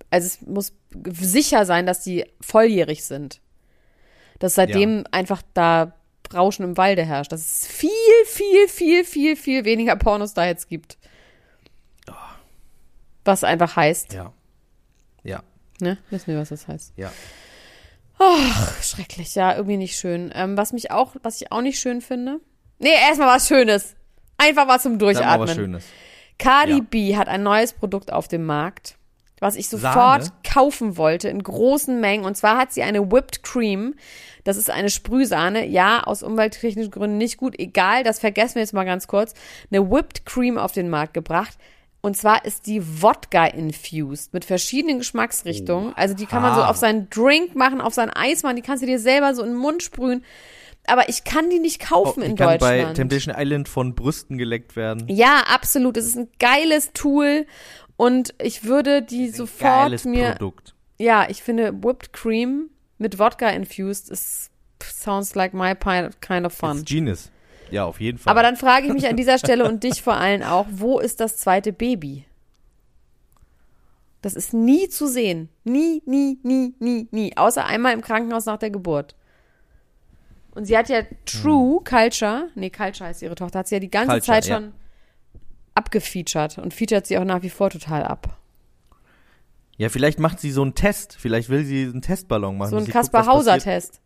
[0.09, 0.73] also es muss
[1.05, 3.39] sicher sein, dass die volljährig sind.
[4.39, 5.93] Dass seitdem einfach da
[6.33, 7.89] Rauschen im Walde herrscht, dass es viel,
[8.25, 10.97] viel, viel, viel, viel weniger Pornos da jetzt gibt.
[13.23, 14.33] Was einfach heißt, Ja.
[15.25, 15.43] Ja.
[15.81, 15.97] ne?
[16.09, 16.93] Wissen wir, was das heißt.
[16.95, 17.11] Ja.
[18.81, 20.31] Schrecklich, ja, irgendwie nicht schön.
[20.33, 22.39] Ähm, was mich auch, was ich auch nicht schön finde.
[22.79, 23.95] Nee, erstmal was Schönes.
[24.37, 25.47] Einfach was zum Durchatmen.
[25.47, 25.85] was Schönes.
[26.37, 26.85] Cardi Ja.
[26.89, 28.97] B hat ein neues Produkt auf dem Markt,
[29.39, 30.31] was ich sofort Sahne?
[30.43, 32.25] kaufen wollte in großen Mengen.
[32.25, 33.95] Und zwar hat sie eine Whipped Cream.
[34.43, 35.65] Das ist eine Sprühsahne.
[35.65, 37.57] Ja, aus umwelttechnischen Gründen nicht gut.
[37.59, 39.33] Egal, das vergessen wir jetzt mal ganz kurz.
[39.71, 41.57] Eine Whipped Cream auf den Markt gebracht.
[42.05, 45.91] Und zwar ist die Wodka infused mit verschiedenen Geschmacksrichtungen.
[45.95, 48.57] Also die kann man so auf seinen Drink machen, auf seinen Eis machen.
[48.57, 50.23] Die kannst du dir selber so in den Mund sprühen.
[50.85, 52.83] Aber ich kann die nicht kaufen Oh, die in kann bei.
[52.93, 55.07] Temptation Island von Brüsten geleckt werden.
[55.07, 55.97] Ja, absolut.
[55.97, 57.47] Es ist ein geiles Tool
[57.97, 60.33] und ich würde die sofort Geiles mir.
[60.33, 60.75] Produkt.
[60.99, 64.51] Ja, ich finde Whipped Cream mit Wodka infused ist
[64.83, 65.73] sounds like my
[66.21, 66.77] kind of fun.
[66.77, 67.31] Ist Genius.
[67.71, 68.31] Ja, auf jeden Fall.
[68.31, 71.19] Aber dann frage ich mich an dieser Stelle und dich vor allem auch, wo ist
[71.19, 72.25] das zweite Baby?
[74.21, 75.49] Das ist nie zu sehen.
[75.63, 77.37] Nie, nie, nie, nie, nie.
[77.37, 79.15] Außer einmal im Krankenhaus nach der Geburt.
[80.51, 83.91] Und sie hat ja True Culture, nee, Culture heißt ihre Tochter, hat sie ja die
[83.91, 84.55] ganze Culture, Zeit ja.
[84.55, 84.73] schon
[85.75, 88.39] abgefeatured und featured sie auch nach wie vor total ab.
[89.77, 91.17] Ja, vielleicht macht sie so einen Test.
[91.19, 92.69] Vielleicht will sie einen Testballon machen.
[92.69, 93.27] So ein dass sie guckt, Kaspar.
[93.27, 94.01] Hauser-Test.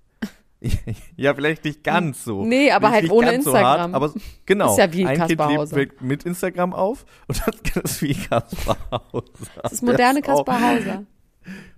[1.16, 2.43] ja, vielleicht nicht ganz so.
[2.45, 3.80] Nee, aber Nicht- halt nicht ohne ganz so Instagram.
[3.82, 4.14] hart, aber
[4.45, 4.72] genau.
[4.72, 5.76] Ist ja wie Ein Kind Kaspar lebt Hauser.
[5.78, 9.24] mit- mit Instagram auf und das Kind ist wie Kaspar Hauser.
[9.64, 11.03] Das ist moderne Kaspar Hauser.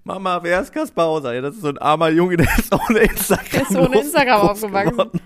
[0.04, 1.34] Mama, wer ist Kaspar Hauser?
[1.36, 3.46] Ja, das ist so ein armer Junge, der ist ohne Instagram.
[3.54, 5.12] Der ist ohne Instagram aufgewachsen.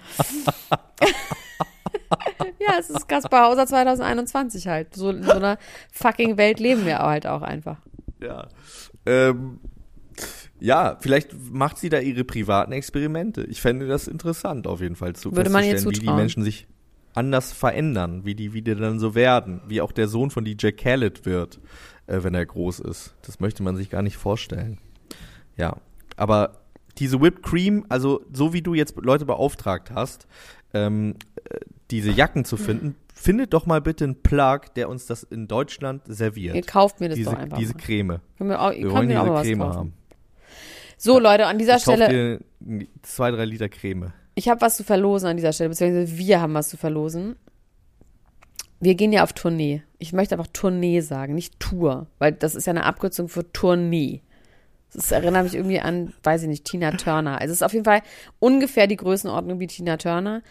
[2.59, 4.95] Ja, es ist Kaspar Hauser 2021 halt.
[4.95, 5.57] So in so einer
[5.91, 7.77] fucking Welt leben wir halt auch einfach.
[8.21, 8.47] Ja.
[9.05, 9.59] Ähm,
[10.59, 13.43] ja, vielleicht macht sie da ihre privaten Experimente.
[13.43, 16.09] Ich fände das interessant, auf jeden Fall zu Würde man ihr wie die.
[16.09, 16.67] Menschen sich
[17.13, 21.25] anders verändern, wie die wieder dann so werden, wie auch der Sohn von DJ Khaled
[21.25, 21.59] wird,
[22.07, 23.15] äh, wenn er groß ist.
[23.21, 24.79] Das möchte man sich gar nicht vorstellen.
[25.57, 25.77] Ja,
[26.17, 26.61] aber
[26.97, 30.27] diese Whipped Cream, also so wie du jetzt Leute beauftragt hast,
[30.73, 31.15] ähm,
[31.49, 31.59] äh,
[31.91, 36.03] diese Jacken zu finden, findet doch mal bitte einen Plug, der uns das in Deutschland
[36.05, 36.55] serviert.
[36.55, 37.57] Ihr kauft mir das diese, doch einfach.
[37.57, 37.73] diese.
[37.73, 38.19] Creme.
[38.37, 39.93] Können wir auch, Wir wollen diese Creme haben.
[40.97, 44.13] So, Leute, an dieser Ich Stelle, dir zwei, drei Liter Creme.
[44.35, 47.35] ich habe was zu verlosen an dieser Stelle, beziehungsweise wir haben was zu verlosen.
[48.79, 49.83] Wir gehen ja auf Tournee.
[49.99, 54.21] Ich möchte einfach Tournee sagen, nicht Tour, weil das ist ja eine Abkürzung für Tournee.
[54.93, 57.39] Das erinnert mich irgendwie an, weiß ich nicht, Tina Turner.
[57.41, 58.01] Also es ist auf jeden Fall
[58.39, 60.41] ungefähr die Größenordnung wie Tina Turner.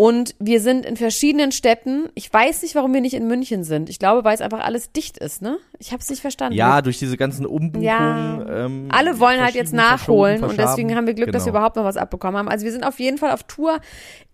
[0.00, 2.08] Und wir sind in verschiedenen Städten.
[2.14, 3.90] Ich weiß nicht, warum wir nicht in München sind.
[3.90, 5.58] Ich glaube, weil es einfach alles dicht ist, ne?
[5.78, 6.56] Ich habe es nicht verstanden.
[6.56, 7.84] Ja, durch diese ganzen Umbuchungen.
[7.84, 8.64] Ja.
[8.64, 11.58] Ähm, Alle wollen halt jetzt nachholen verschoben, und deswegen haben wir Glück, dass wir Genau.
[11.58, 12.48] überhaupt noch was abbekommen haben.
[12.48, 13.78] Also wir sind auf jeden Fall auf Tour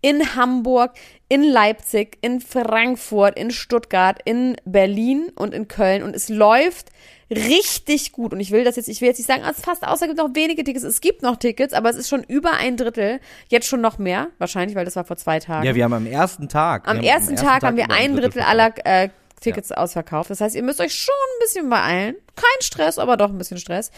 [0.02, 0.92] in Hamburg,
[1.28, 6.90] in Leipzig, in Frankfurt, in Stuttgart, in Berlin und in Köln und es läuft
[7.30, 9.86] richtig gut und ich will das jetzt, ich will jetzt nicht sagen, es ist fast
[9.86, 12.52] außer, es gibt noch wenige Tickets, es gibt noch Tickets, aber es ist schon über
[12.52, 15.66] ein Drittel, jetzt schon noch mehr, wahrscheinlich, weil das war vor zwei Tagen.
[15.66, 16.86] Ja, wir haben am ersten Tag.
[16.86, 18.50] Am wir haben ersten Tag haben wir ein Drittel verkauft.
[18.86, 19.08] aller äh,
[19.40, 20.30] Tickets ausverkauft.
[20.30, 22.16] Das heißt, ihr müsst euch schon ein bisschen beeilen.
[22.36, 23.90] Kein Stress, aber doch ein bisschen Stress.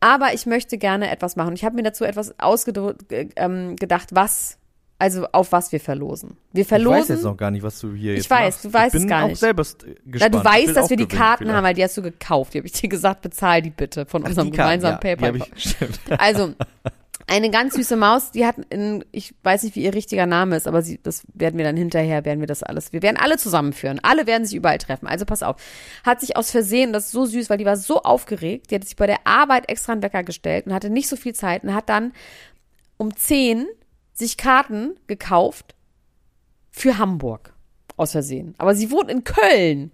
[0.00, 1.54] Aber ich möchte gerne etwas machen.
[1.54, 4.58] Ich habe mir dazu etwas ausgedacht, ähm, gedacht, was,
[5.00, 6.36] also auf was wir verlosen.
[6.52, 7.00] Wir Ich verlosen.
[7.00, 8.64] weiß jetzt noch gar nicht, was du hier Ich jetzt weiß, machst.
[8.64, 9.38] du weißt ich es bin gar auch nicht.
[9.40, 10.34] selber st- Na, gespannt.
[10.34, 11.56] du Ich weißt, dass auch wir die Karten vielleicht.
[11.56, 12.54] haben, weil die hast du gekauft.
[12.54, 15.40] Die habe ich dir gesagt, bezahl die bitte von unserem Karten, gemeinsamen ja, die PayPal.
[15.40, 15.98] hab ich, stimmt.
[16.18, 16.54] Also,
[17.26, 20.66] eine ganz süße Maus, die hat, in, ich weiß nicht, wie ihr richtiger Name ist,
[20.66, 24.00] aber sie, das werden wir dann hinterher, werden wir das alles, wir werden alle zusammenführen.
[24.02, 25.06] Alle werden sich überall treffen.
[25.06, 25.54] Also pass auf.
[26.04, 28.84] Hat sich aus Versehen, das ist so süß, weil die war so aufgeregt, die hat
[28.84, 31.72] sich bei der Arbeit extra einen Wecker gestellt und hatte nicht so viel Zeit und
[31.72, 32.12] hat dann
[32.96, 33.66] um 10
[34.20, 35.74] sich Karten gekauft
[36.70, 37.52] für Hamburg.
[37.96, 38.54] Aus Versehen.
[38.56, 39.90] Aber sie wohnt in Köln.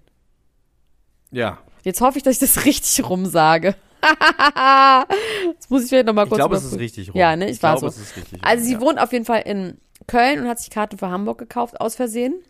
[1.32, 3.76] Ja, Jetzt hoffe ich, dass ich das richtig rumsage.
[5.46, 7.16] Jetzt muss ich vielleicht nochmal ich kurz glaube, es ist richtig rum.
[7.16, 8.00] Ja, ne, ich, ich war glaube, so.
[8.00, 8.80] es ist richtig Also rum, sie ja.
[8.80, 12.42] wohnt auf jeden Fall in Köln und hat sich Karten für Hamburg gekauft, aus Versehen.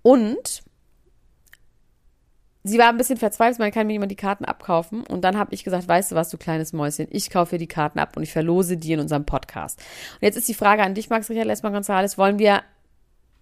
[0.00, 0.62] Und
[2.68, 5.04] sie war ein bisschen verzweifelt, man kann mir niemand die Karten abkaufen.
[5.04, 7.66] Und dann habe ich gesagt, weißt du was, du kleines Mäuschen, ich kaufe dir die
[7.66, 9.80] Karten ab und ich verlose die in unserem Podcast.
[10.14, 12.62] Und jetzt ist die Frage an dich, Max Richard Lesmann Gonzales, wollen wir,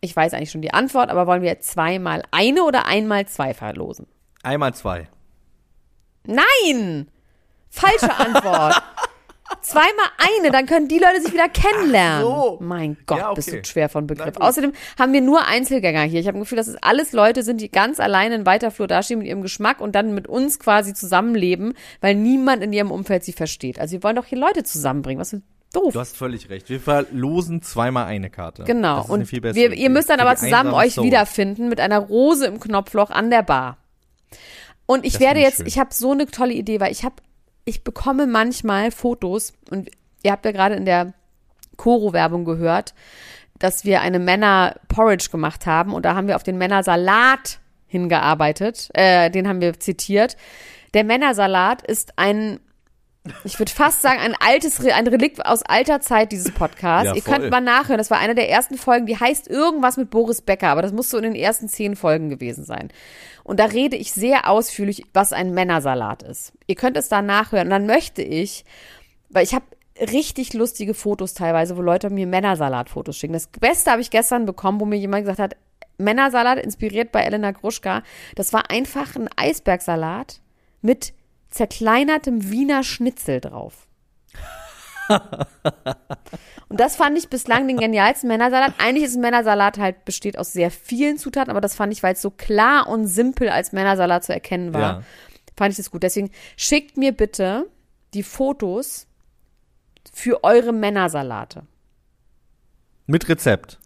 [0.01, 4.07] ich weiß eigentlich schon die Antwort, aber wollen wir zweimal eine oder einmal zwei verlosen?
[4.43, 5.09] Einmal zwei.
[6.25, 7.09] Nein!
[7.69, 8.83] Falsche Antwort.
[9.67, 10.07] Zweimal
[10.39, 12.23] eine, dann können die Leute sich wieder kennenlernen.
[12.23, 12.59] so.
[12.61, 13.63] Mein Gott, Ja, bist okay.
[13.63, 14.37] du schwer von Begriff.
[14.39, 16.21] Außerdem haben wir nur Einzelgänger hier.
[16.21, 18.87] Ich habe ein Gefühl, dass es alles Leute sind, die ganz alleine in weiter Flur
[18.87, 23.25] dastehen mit ihrem Geschmack und dann mit uns quasi zusammenleben, weil niemand in ihrem Umfeld
[23.25, 23.79] sie versteht.
[23.81, 25.21] Also wir wollen doch hier Leute zusammenbringen.
[25.21, 25.43] Was für
[25.73, 25.93] doof.
[25.93, 26.69] Du hast völlig recht.
[26.71, 28.65] Wir verlosen zweimal eine Karte.
[28.65, 28.97] Genau.
[28.97, 31.05] Das ist eine Und viel bessere wir, ihr müsst dann aber zusammen euch Soul.
[31.07, 33.79] wiederfinden mit einer Rose im Knopfloch an der Bar.
[34.87, 35.67] Und ich Das werde jetzt, schön.
[35.67, 37.17] ich habe so eine tolle Idee, weil ich habe,
[37.67, 39.91] ich bekomme manchmal Fotos und
[40.23, 41.13] ihr habt ja gerade in der
[41.77, 42.95] Koro-Werbung gehört,
[43.59, 49.31] dass wir eine Männer-Porridge gemacht haben und da haben wir auf den Männersalat hingearbeitet, äh,
[49.31, 50.37] den haben wir zitiert.
[50.95, 52.61] Der Männersalat ist ein
[53.45, 57.09] ich würde fast sagen, ein altes, ein Relikt aus alter Zeit dieses Podcasts.
[57.09, 57.99] Ja, Ihr könnt mal nachhören.
[57.99, 61.11] Das war eine der ersten Folgen, die heißt irgendwas mit Boris Becker, aber das muss
[61.11, 62.91] so in den ersten zehn Folgen gewesen sein.
[63.47, 66.53] Und da rede ich sehr ausführlich, was ein Männersalat ist.
[66.67, 67.69] Ihr könnt es da nachhören.
[67.69, 68.65] Und dann möchte ich,
[69.29, 69.65] weil ich habe
[70.01, 73.35] richtig lustige Fotos teilweise, wo Leute mir Männersalat-Fotos schicken.
[73.35, 75.57] Das Beste habe ich gestern bekommen, wo mir jemand gesagt hat,
[75.97, 78.03] Männersalat inspiriert bei Elena Gruschka.
[78.35, 80.41] Das war einfach ein Eisbergsalat
[80.83, 81.15] mit
[81.51, 83.87] zerkleinertem Wiener Schnitzel drauf.
[86.69, 88.75] Und das fand ich bislang den genialsten Männersalat.
[88.79, 92.15] Eigentlich ist ein Männersalat halt besteht aus sehr vielen Zutaten, aber das fand ich, weil
[92.15, 95.03] es so klar und simpel als Männersalat zu erkennen war, Ja.
[95.57, 96.03] fand ich das gut.
[96.03, 97.67] Deswegen schickt mir bitte
[98.15, 99.07] die Fotos
[100.13, 101.63] für eure Männersalate.
[103.07, 103.79] Mit Rezept.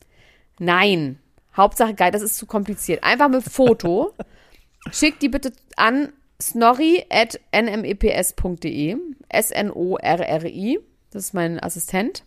[0.59, 1.19] Nein.
[1.57, 3.03] Hauptsache geil, das ist zu kompliziert.
[3.05, 4.15] Einfach mit Foto.
[4.93, 6.11] Schickt die bitte an
[6.41, 8.97] snorri at nmeps.de.
[9.29, 10.79] S-N-O-R-R-I.
[11.11, 12.25] Das ist mein Assistent.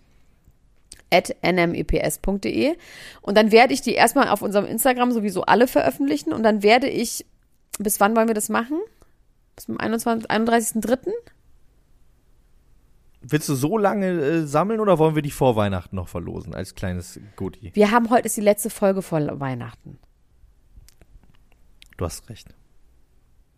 [1.12, 2.76] at nmeps.de.
[3.22, 6.34] Und dann werde ich die erstmal auf unserem Instagram sowieso alle veröffentlichen.
[6.34, 7.26] Und dann werde ich,
[7.80, 8.80] bis wann wollen wir das machen?
[9.56, 11.12] Bis zum 21 31.3.?
[13.22, 16.76] Willst du so lange äh, sammeln oder wollen wir die vor Weihnachten noch verlosen als
[16.76, 17.72] kleines Goodie?
[17.74, 19.98] Wir haben heute ist die letzte Folge vor Weihnachten.
[21.96, 22.54] Du hast recht.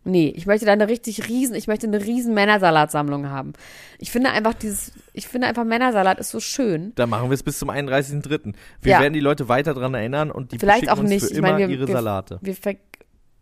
[0.06, 3.54] Nee, ich möchte da eine richtig riesen, ich möchte eine riesen Männersalatsammlung haben.
[3.98, 6.92] Ich finde einfach dieses, ich finde einfach Männersalat ist so schön.
[6.94, 8.54] Dann machen wir es bis zum 31.3.
[8.82, 9.00] Wir Ja.
[9.00, 11.24] werden die Leute weiter daran erinnern und die Vielleicht auch nicht.
[11.24, 12.38] für Ich immer meine, wir, ihre wir, Salate.
[12.40, 12.74] Wir ver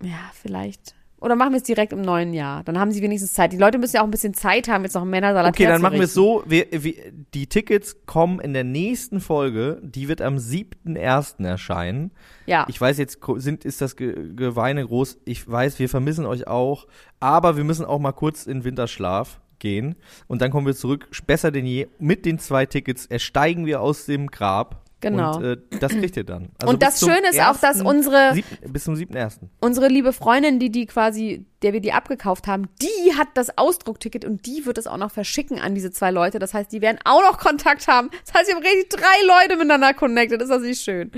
[0.02, 0.94] ja, vielleicht.
[1.24, 2.62] Oder machen wir es direkt im neuen Jahr.
[2.64, 3.52] Dann haben sie wenigstens Zeit.
[3.52, 5.80] Die Leute müssen ja auch ein bisschen Zeit haben, jetzt noch einen Männersalat Okay, dann
[5.80, 6.42] machen wir es so.
[6.46, 6.94] Wir, wir,
[7.32, 9.80] die Tickets kommen in der nächsten Folge.
[9.82, 11.42] Die wird am 7.1.
[11.46, 12.10] erscheinen.
[12.44, 12.66] Ja.
[12.68, 15.18] Ich weiß, jetzt sind, ist das Ge Geweine groß.
[15.24, 16.86] Ich weiß, wir vermissen euch auch.
[17.20, 19.96] Aber wir müssen auch mal kurz in Winterschlaf gehen.
[20.26, 21.88] Und dann kommen wir zurück, besser denn je.
[21.98, 24.83] Mit den zwei Tickets ersteigen wir aus dem Grab.
[25.10, 25.36] Genau.
[25.36, 26.50] Und äh, das kriegt ihr dann.
[26.58, 27.82] Also Und das Schöne ist auch, dass 1.
[27.82, 29.38] unsere, Sieb- bis zum 7.1.
[29.60, 34.24] unsere liebe Freundin, die die quasi, der wir die abgekauft haben, die hat das Ausdruckticket
[34.24, 36.38] und die wird es auch noch verschicken an diese zwei Leute.
[36.38, 38.10] Das heißt, die werden auch noch Kontakt haben.
[38.24, 40.40] Das heißt, wir haben richtig drei Leute miteinander connected.
[40.42, 41.10] Ist das nicht schön?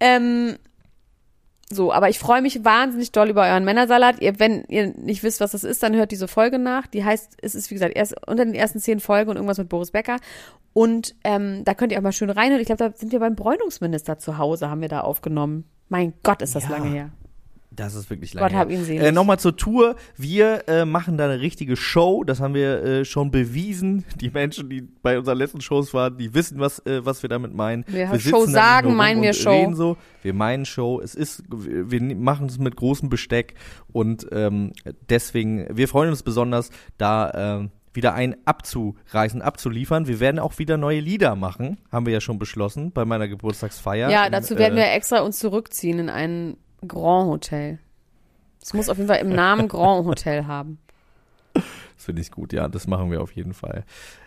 [0.00, 0.56] Ähm,
[1.70, 4.20] so, aber ich freue mich wahnsinnig doll über euren Männersalat.
[4.20, 6.86] Ihr, wenn ihr nicht wisst, was das ist, dann hört diese Folge nach.
[6.86, 9.68] Die heißt, es ist wie gesagt erst unter den ersten zehn Folgen und irgendwas mit
[9.70, 10.18] Boris Becker.
[10.74, 12.60] Und ähm, da könnt ihr auch mal schön reinhören.
[12.60, 15.64] Ich glaube, da sind wir beim Bräunungsminister zu Hause, haben wir da aufgenommen.
[15.88, 16.70] Mein Gott, ist das Ja.
[16.70, 17.10] lange her.
[17.76, 18.56] Das ist wirklich Gott lange.
[18.56, 18.78] hab her.
[18.78, 19.00] ihn.
[19.00, 19.96] Äh, Nochmal zur Tour.
[20.16, 22.24] Wir äh, machen da eine richtige Show.
[22.24, 24.04] Das haben wir äh, schon bewiesen.
[24.20, 27.54] Die Menschen, die bei unseren letzten Shows waren, die wissen, was, äh, was wir damit
[27.54, 27.84] meinen.
[27.86, 29.50] Wir sitzen Show sagen, meinen wir Show.
[29.50, 29.96] Reden so.
[30.22, 31.00] Wir meinen Show.
[31.00, 33.54] Es ist, wir wir machen es mit großem Besteck
[33.92, 34.72] und ähm,
[35.08, 40.08] deswegen, wir freuen uns besonders, da ähm, wieder ein abzureißen, abzuliefern.
[40.08, 44.10] Wir werden auch wieder neue Lieder machen, haben wir ja schon beschlossen bei meiner Geburtstagsfeier.
[44.10, 46.56] Ja, dazu werden äh, wir extra uns zurückziehen in ein
[46.86, 47.78] Grand Hotel.
[48.62, 50.78] Es muss auf jeden Fall im Namen Grand Hotel haben.
[51.96, 53.84] Das finde ich gut, ja, das machen wir auf jeden Fall.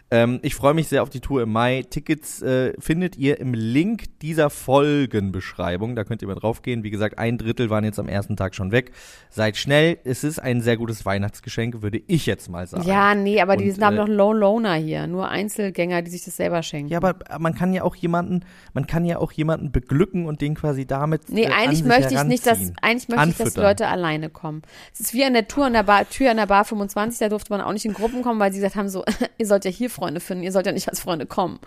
[0.09, 1.83] Ähm, ich freue mich sehr auf die Tour im Mai.
[1.89, 5.97] Tickets äh, findet ihr im Link dieser Folgenbeschreibung.
[5.97, 6.83] Da könnt ihr mal draufgehen.
[6.83, 8.91] Wie gesagt, ein Drittel waren jetzt am ersten Tag schon weg.
[9.29, 9.97] Seid schnell.
[10.05, 12.87] Es ist ein sehr gutes Weihnachtsgeschenk, würde ich jetzt mal sagen.
[12.87, 15.07] Ja, nee, aber die haben äh, doch Low Loner hier.
[15.07, 16.89] Nur Einzelgänger, die sich das selber schenken.
[16.89, 20.55] Ja, aber man kann ja auch jemanden, man kann ja auch jemanden beglücken und den
[20.55, 21.29] quasi damit.
[21.29, 23.63] Nee, äh, eigentlich möchte ich nicht, dass, eigentlich möchte ich, dass Anfüttern.
[23.63, 24.61] Leute alleine kommen.
[24.93, 27.27] Es ist wie an der Tour an der Bar, Tür an der Bar 25, da
[27.27, 29.03] durfte man auch nicht in Gruppen kommen, weil sie gesagt haben so,
[29.37, 31.59] ihr sollt ja hier Freunde finden, ihr sollt ja nicht als Freunde kommen.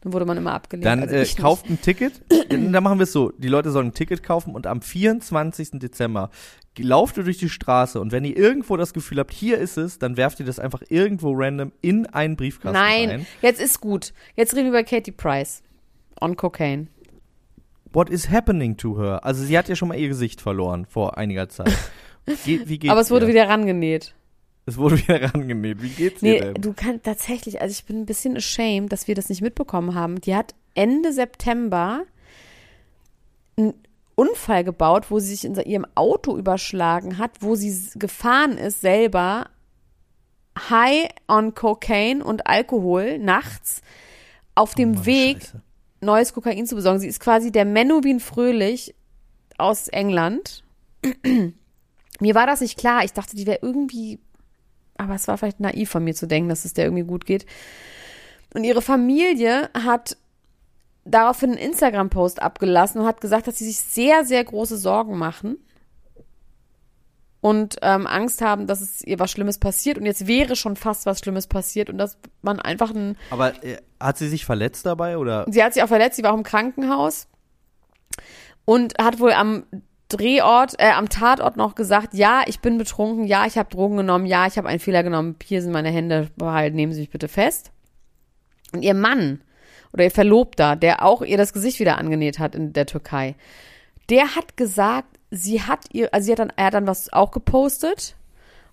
[0.00, 0.86] Dann wurde man immer abgelehnt.
[0.86, 1.38] Dann also äh, nicht.
[1.38, 2.12] kauft ein Ticket.
[2.48, 3.30] dann machen wir es so.
[3.38, 5.72] Die Leute sollen ein Ticket kaufen und am 24.
[5.74, 6.30] Dezember
[6.78, 9.98] lauft ihr durch die Straße und wenn ihr irgendwo das Gefühl habt, hier ist es,
[9.98, 13.26] dann werft ihr das einfach irgendwo random in einen Briefkasten Nein, rein.
[13.42, 14.12] jetzt ist gut.
[14.34, 15.62] Jetzt reden wir über Katie Price.
[16.20, 16.88] On Cocaine.
[17.92, 19.24] What is happening to her?
[19.24, 21.72] Also sie hat ja schon mal ihr Gesicht verloren vor einiger Zeit.
[22.44, 23.32] Ge wie geht's Aber es wurde ihr?
[23.32, 24.14] wieder rangenäht.
[24.66, 25.82] Es wurde wieder rangenäht.
[25.82, 26.62] Wie geht's Nee, ihr denn?
[26.62, 30.20] du kannst tatsächlich, also ich bin ein bisschen ashamed, dass wir das nicht mitbekommen haben.
[30.20, 32.04] Die hat Ende September
[33.56, 33.74] einen
[34.16, 39.48] Unfall gebaut, wo sie sich in ihrem Auto überschlagen hat, wo sie gefahren ist selber,
[40.70, 43.82] high on Cocaine und Alkohol nachts
[44.54, 45.62] auf dem Oh Mann, Weg Scheiße.
[46.00, 47.00] neues Kokain zu besorgen.
[47.00, 48.94] Sie ist quasi der Menowin Fröhlich
[49.58, 50.62] aus England.
[52.20, 53.04] mir war das nicht klar.
[53.04, 54.20] Ich dachte, die wäre irgendwie,
[54.96, 57.46] aber es war vielleicht naiv von mir zu denken, dass es der irgendwie gut geht.
[58.54, 60.16] Und ihre Familie hat
[61.04, 65.58] daraufhin einen Instagram-Post abgelassen und hat gesagt, dass sie sich sehr, sehr große Sorgen machen
[67.40, 69.98] und ähm, Angst haben, dass es ihr was Schlimmes passiert.
[69.98, 73.76] Und jetzt wäre schon fast was Schlimmes passiert und dass man einfach ein Aber äh,
[74.00, 75.44] hat sie sich verletzt dabei oder?
[75.50, 77.26] Sie hat sich auch verletzt, sie war auch im Krankenhaus
[78.64, 79.64] und hat wohl am
[80.08, 84.26] Drehort, äh, am Tatort noch gesagt, ja, ich bin betrunken, ja, ich habe Drogen genommen,
[84.26, 87.28] ja, ich habe einen Fehler genommen, hier sind meine Hände, behalten, nehmen Sie mich bitte
[87.28, 87.72] fest.
[88.72, 89.40] Und ihr Mann
[89.92, 93.34] oder ihr Verlobter, der auch ihr das Gesicht wieder angenäht hat in der Türkei,
[94.10, 97.30] der hat gesagt, sie hat ihr, also sie hat dann, er hat dann was auch
[97.30, 98.16] gepostet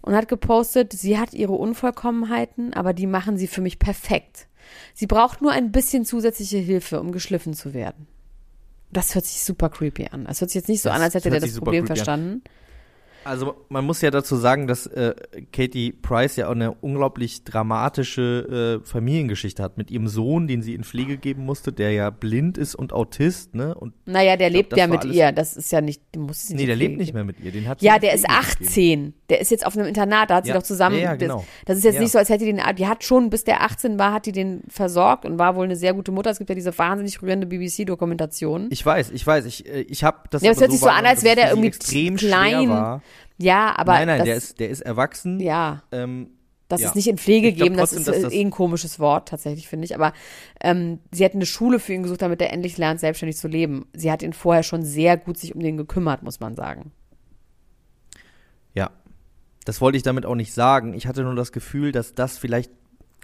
[0.02, 4.48] und hat gepostet, sie hat ihre Unvollkommenheiten, aber die machen sie für mich perfekt.
[4.94, 8.08] Sie braucht nur ein bisschen zusätzliche Hilfe, um geschliffen zu werden.
[8.92, 10.26] Das hört sich super creepy an.
[10.26, 12.42] Das hört sich jetzt nicht so Das an, als hätte der das Problem creepy an.
[13.24, 15.14] Also man muss ja dazu sagen, dass äh,
[15.54, 20.74] Katie Price ja auch eine unglaublich dramatische äh, Familiengeschichte hat mit ihrem Sohn, den sie
[20.74, 23.76] in Pflege geben musste, der ja blind ist und Autist, ne?
[23.76, 25.32] Und Naja, der lebt ja mit ihr.
[25.32, 27.52] Das ist ja nicht, du musst sie nee, der lebt nicht mehr mit ihr.
[27.52, 28.68] Den hat sie Ja, der ist Pflege gegeben.
[28.70, 29.14] 18.
[29.30, 30.56] Der ist jetzt auf einem Internat, da hat sie Ja.
[30.58, 30.96] doch zusammen.
[30.98, 31.46] Ja, ja, das, genau.
[31.66, 32.02] das ist jetzt Ja.
[32.02, 34.32] nicht so, als hätte die den, die hat schon, bis der 18 war, hat die
[34.32, 36.32] den versorgt und war wohl eine sehr gute Mutter.
[36.32, 38.68] Es gibt ja diese wahnsinnig rührende BBC-Dokumentation.
[38.72, 40.42] Ich weiß, ich weiß, ich, äh, ich habe das.
[40.42, 42.66] Ja, es hört sich so an, als wäre der sie irgendwie extrem klein.
[42.66, 43.02] Schwer war.
[43.38, 43.94] Ja, aber.
[43.94, 45.40] nein, nein, das, der ist, der ist erwachsen.
[45.40, 45.84] Ja.
[45.92, 46.32] Ähm,
[46.68, 46.88] Das Ja.
[46.88, 49.94] ist nicht in Pflege geben, das ist das- eh ein komisches Wort, tatsächlich, finde ich.
[49.94, 50.14] Aber
[50.62, 53.88] ähm, sie hat eine Schule für ihn gesucht, damit er endlich lernt, selbstständig zu leben.
[53.94, 56.94] Sie hat ihn vorher schon sehr gut sich um den gekümmert, muss man sagen.
[58.74, 58.90] Ja,
[59.66, 60.94] das wollte ich damit auch nicht sagen.
[60.94, 62.72] Ich hatte nur das Gefühl, dass das vielleicht,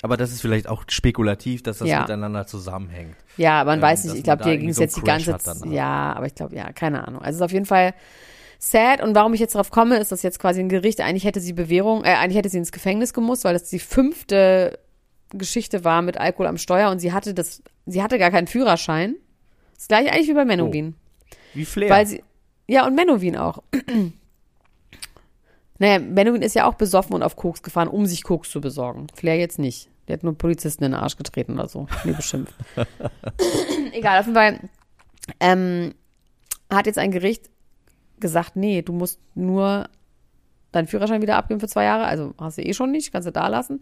[0.02, 2.02] aber das ist vielleicht auch spekulativ, dass das Ja.
[2.02, 3.16] miteinander zusammenhängt.
[3.38, 4.16] Ja, man Ähm, weiß nicht.
[4.18, 5.66] Ich glaube, dir ging es jetzt die ganze Zeit.
[5.68, 7.22] Ja, aber ich glaube, ja, keine Ahnung.
[7.22, 7.94] Also es ist auf jeden Fall
[8.60, 9.01] sad.
[9.01, 11.53] Und warum ich jetzt darauf komme, ist, dass jetzt quasi ein Gericht, eigentlich hätte sie
[11.53, 14.80] Bewährung, äh, eigentlich hätte sie ins Gefängnis gemusst, weil das die fünfte
[15.30, 19.16] Geschichte war mit Alkohol am Steuer und sie hatte das, sie hatte gar keinen Führerschein.
[19.76, 20.95] Das gleiche eigentlich wie bei Menowin.
[21.53, 21.89] Wie Flair.
[21.89, 22.24] Weil sie,
[22.68, 23.62] ja, und Menowin auch.
[25.80, 29.08] naja, Menowin ist ja auch besoffen und auf Koks gefahren, um sich Koks zu besorgen.
[29.14, 29.89] Flair jetzt nicht.
[30.08, 31.88] Der hat nur Polizisten in den Arsch getreten oder so.
[32.05, 32.55] Nee, beschimpft.
[33.91, 34.60] Egal, auf jeden Fall
[35.39, 35.93] ähm,
[36.70, 37.49] hat jetzt ein Gericht
[38.20, 39.89] gesagt, nee, du musst nur
[40.72, 42.05] deinen Führerschein wieder abgeben für zwei Jahre.
[42.05, 43.82] Also hast du eh schon nicht, kannst du da lassen.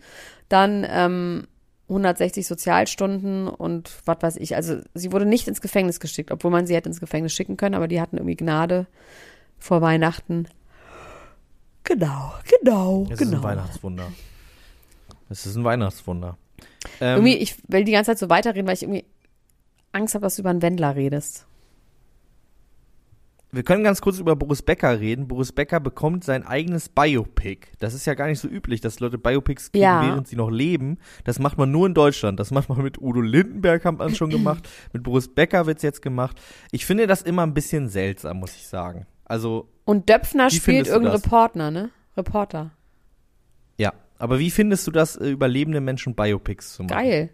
[0.49, 1.47] Dann ähm,
[1.89, 4.55] 160 Sozialstunden und was weiß ich.
[4.55, 7.75] Also sie wurde nicht ins Gefängnis geschickt, obwohl man sie hätte ins Gefängnis schicken können,
[7.75, 8.87] aber die hatten irgendwie Gnade
[9.59, 10.47] vor Weihnachten.
[11.83, 13.37] Genau, genau, es ist genau.
[13.37, 14.11] ein Weihnachtswunder.
[15.29, 16.37] Es ist ein Weihnachtswunder.
[16.99, 19.05] Ähm, Irgendwie, ich will die ganze Zeit so weiterreden, weil ich irgendwie
[19.91, 21.45] Angst habe, dass du über einen Wendler redest.
[23.55, 25.27] Wir können ganz kurz über Boris Becker reden.
[25.27, 27.67] Boris Becker bekommt sein eigenes Biopic.
[27.79, 30.01] Das ist ja gar nicht so üblich, dass Leute Biopics kriegen, Ja.
[30.05, 30.97] während sie noch leben.
[31.23, 32.39] Das macht man nur in Deutschland.
[32.39, 34.69] Das macht man mit Udo Lindenberg, hat man schon gemacht.
[34.93, 36.39] Mit Boris Becker wird's jetzt gemacht.
[36.71, 39.05] Ich finde das immer ein bisschen seltsam, muss ich sagen.
[39.25, 40.95] Also, Und Döpfner spielt das?
[41.01, 41.89] Reporter, ne?
[42.17, 42.71] Reporter.
[43.77, 43.93] ja.
[44.17, 46.93] Aber wie findest du das, äh, über lebende Menschen Biopics zu machen?
[46.95, 47.29] Geil.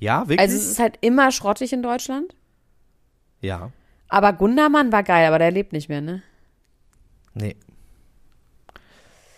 [0.00, 0.40] Ja, wirklich?
[0.40, 2.34] Also es ist halt immer schrottig in Deutschland.
[3.40, 3.70] ja.
[4.14, 6.22] Aber Gundermann war geil, aber der lebt nicht mehr, ne?
[7.34, 7.56] Nee.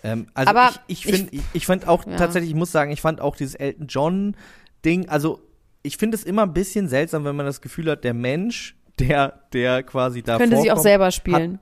[0.02, 2.16] Ähm, also Aber ich, ich finde, ich, ich fand auch Ja.
[2.16, 4.36] tatsächlich, ich muss sagen, ich fand auch dieses Elton John
[4.84, 5.40] Ding, also
[5.82, 9.40] ich finde es immer ein bisschen seltsam, wenn man das Gefühl hat, der Mensch, der,
[9.54, 11.58] der quasi da Könnte sie auch selber spielen.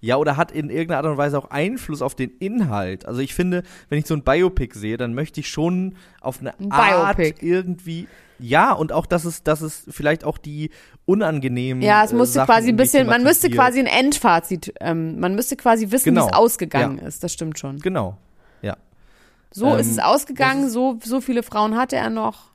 [0.00, 3.04] ja, oder hat in irgendeiner Art und Weise auch Einfluss auf den Inhalt.
[3.04, 6.58] Also ich finde, wenn ich so ein Biopic sehe, dann möchte ich schon auf eine
[6.58, 7.44] Ein Art Biopic.
[7.46, 8.08] irgendwie,
[8.38, 10.70] ja, und auch, dass es, dass es vielleicht auch die
[11.06, 15.18] unangenehmen Ja, es äh, musste Sachen quasi ein bisschen, man müsste quasi ein Endfazit, ähm,
[15.20, 16.24] man müsste quasi wissen, Genau.
[16.26, 17.06] wie es ausgegangen Ja.
[17.06, 17.22] ist.
[17.24, 17.78] Das stimmt schon.
[17.78, 18.16] Genau,
[18.62, 18.76] ja.
[19.50, 22.50] So Ähm, ist es ausgegangen, das so, so viele Frauen hatte er noch.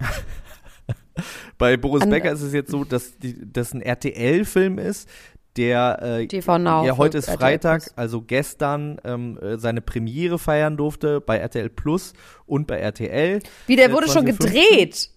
[1.58, 5.08] Bei Boris An- Becker ist es jetzt so, dass die, das ein RTL-Film ist,
[5.56, 6.84] der äh, TV Now.
[6.84, 12.12] ja heute ist Freitag, also gestern ähm, äh, seine Premiere feiern durfte bei RTL Plus
[12.46, 13.40] und bei RTL.
[13.66, 14.52] Wie, der äh, wurde schon 2015.
[14.52, 15.10] gedreht.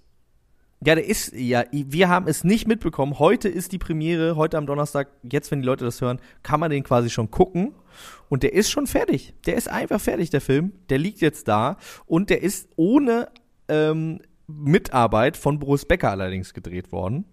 [0.86, 3.18] Ja, der ist, ja, wir haben es nicht mitbekommen.
[3.18, 6.72] Heute ist die Premiere, heute am Donnerstag, jetzt, wenn die Leute das hören, kann man
[6.72, 7.74] den quasi schon gucken.
[8.28, 9.34] Und der ist schon fertig.
[9.46, 10.74] Der ist einfach fertig, der Film.
[10.90, 11.78] Der liegt jetzt da.
[12.06, 13.30] Und der ist ohne
[13.70, 17.26] ähm, Mitarbeit von Boris Becker allerdings gedreht worden.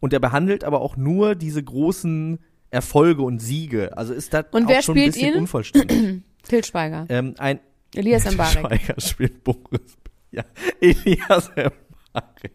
[0.00, 2.38] Und der behandelt aber auch nur diese großen
[2.70, 3.96] Erfolge und Siege.
[3.96, 5.40] Also ist das Und auch wer schon ein spielt bisschen ihn?
[5.40, 6.22] unvollständig.
[6.42, 7.06] Til Schweiger.
[7.08, 7.60] ähm, ein
[7.94, 8.58] Elias Mbarek.
[8.58, 9.96] Schweiger spielt Boris.
[10.30, 10.44] Ja,
[10.80, 12.52] Elias Mbarek.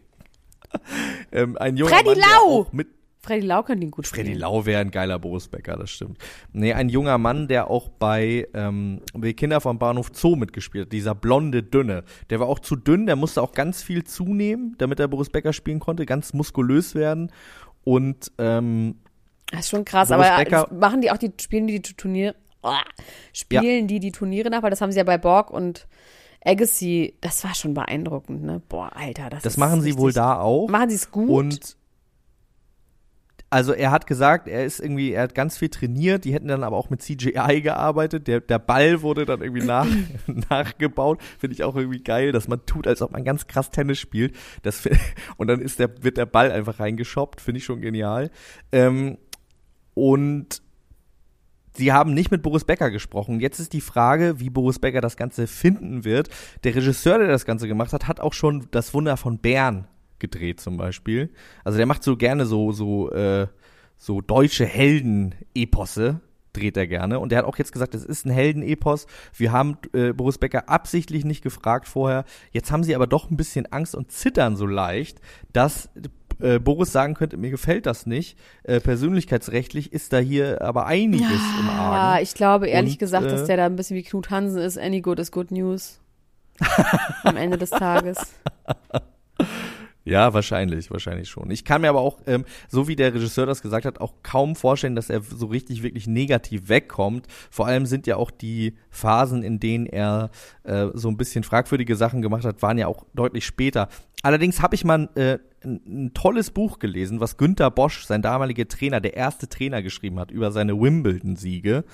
[1.32, 2.60] ähm, ein junger Freddy Mann, Lau!
[2.62, 2.88] auch mit
[3.24, 4.26] Freddy Lau kann ihn gut spielen.
[4.26, 6.18] Freddy Lau wäre ein geiler Boris Becker, das stimmt.
[6.52, 10.92] Nee, ein junger Mann, der auch bei ähm, die Kinder vom Bahnhof Zoo mitgespielt hat,
[10.92, 12.04] dieser blonde Dünne.
[12.30, 15.52] Der war auch zu dünn, der musste auch ganz viel zunehmen, damit er Boris Becker
[15.52, 17.32] spielen konnte, ganz muskulös werden.
[17.82, 18.96] Und ähm,
[19.50, 22.34] Das ist schon krass, Boris aber Becker- machen die auch die, spielen die die Turniere,
[22.62, 22.72] oh,
[23.32, 25.86] spielen die die Turniere nach, weil das haben sie ja bei Borg und
[26.46, 28.60] Agassi, das war schon beeindruckend, ne?
[28.68, 30.68] Boah, Alter, das das machen sie wohl da auch.
[30.68, 31.30] Machen sie es gut?
[31.30, 31.76] Und
[33.54, 36.64] also er hat gesagt, er ist irgendwie, er hat ganz viel trainiert, die hätten dann
[36.64, 38.26] aber auch mit CGI gearbeitet.
[38.26, 39.86] Der, der Ball wurde dann irgendwie nach,
[40.50, 41.20] nachgebaut.
[41.38, 44.34] Finde ich auch irgendwie geil, dass man tut, als ob man ganz krass Tennis spielt.
[44.64, 44.82] Das,
[45.36, 48.32] und dann ist der, wird der Ball einfach reingeschoppt, finde ich schon genial.
[48.72, 49.18] Ähm,
[49.94, 50.60] und
[51.76, 53.38] Sie haben nicht mit Boris Becker gesprochen.
[53.38, 56.28] Jetzt ist die Frage, wie Boris Becker das Ganze finden wird.
[56.64, 59.86] Der Regisseur, der das Ganze gemacht hat, hat auch schon das Wunder von Bern
[60.18, 61.30] gedreht zum Beispiel.
[61.64, 63.46] Also der macht so gerne so so äh,
[63.96, 66.20] so deutsche Helden-Eposse.
[66.52, 67.18] dreht er gerne.
[67.18, 69.06] Und der hat auch jetzt gesagt, es ist ein Heldenepos.
[69.36, 72.24] Wir haben äh, Boris Becker absichtlich nicht gefragt vorher.
[72.52, 75.20] Jetzt haben sie aber doch ein bisschen Angst und zittern so leicht,
[75.52, 75.88] dass
[76.40, 78.38] äh, Boris sagen könnte, mir gefällt das nicht.
[78.64, 81.26] Äh, persönlichkeitsrechtlich ist da hier aber einiges
[81.60, 82.22] im Ja, Argen.
[82.22, 84.78] ich glaube ehrlich Und, gesagt, dass äh, der da ein bisschen wie Knut Hansen ist.
[84.78, 86.00] Any good is good news.
[87.24, 88.18] Am Ende des Tages.
[90.06, 91.50] Ja, wahrscheinlich, wahrscheinlich schon.
[91.50, 94.54] Ich kann mir aber auch, ähm, so wie der Regisseur das gesagt hat, auch kaum
[94.54, 97.26] vorstellen, dass er so richtig, wirklich negativ wegkommt.
[97.50, 100.30] Vor allem sind ja auch die Phasen, in denen er
[100.64, 103.88] äh, so ein bisschen fragwürdige Sachen gemacht hat, waren ja auch deutlich später.
[104.22, 108.68] Allerdings habe ich mal äh, ein, ein tolles Buch gelesen, was Günter Bosch, sein damaliger
[108.68, 111.84] Trainer, der erste Trainer geschrieben hat über seine Wimbledon-Siege.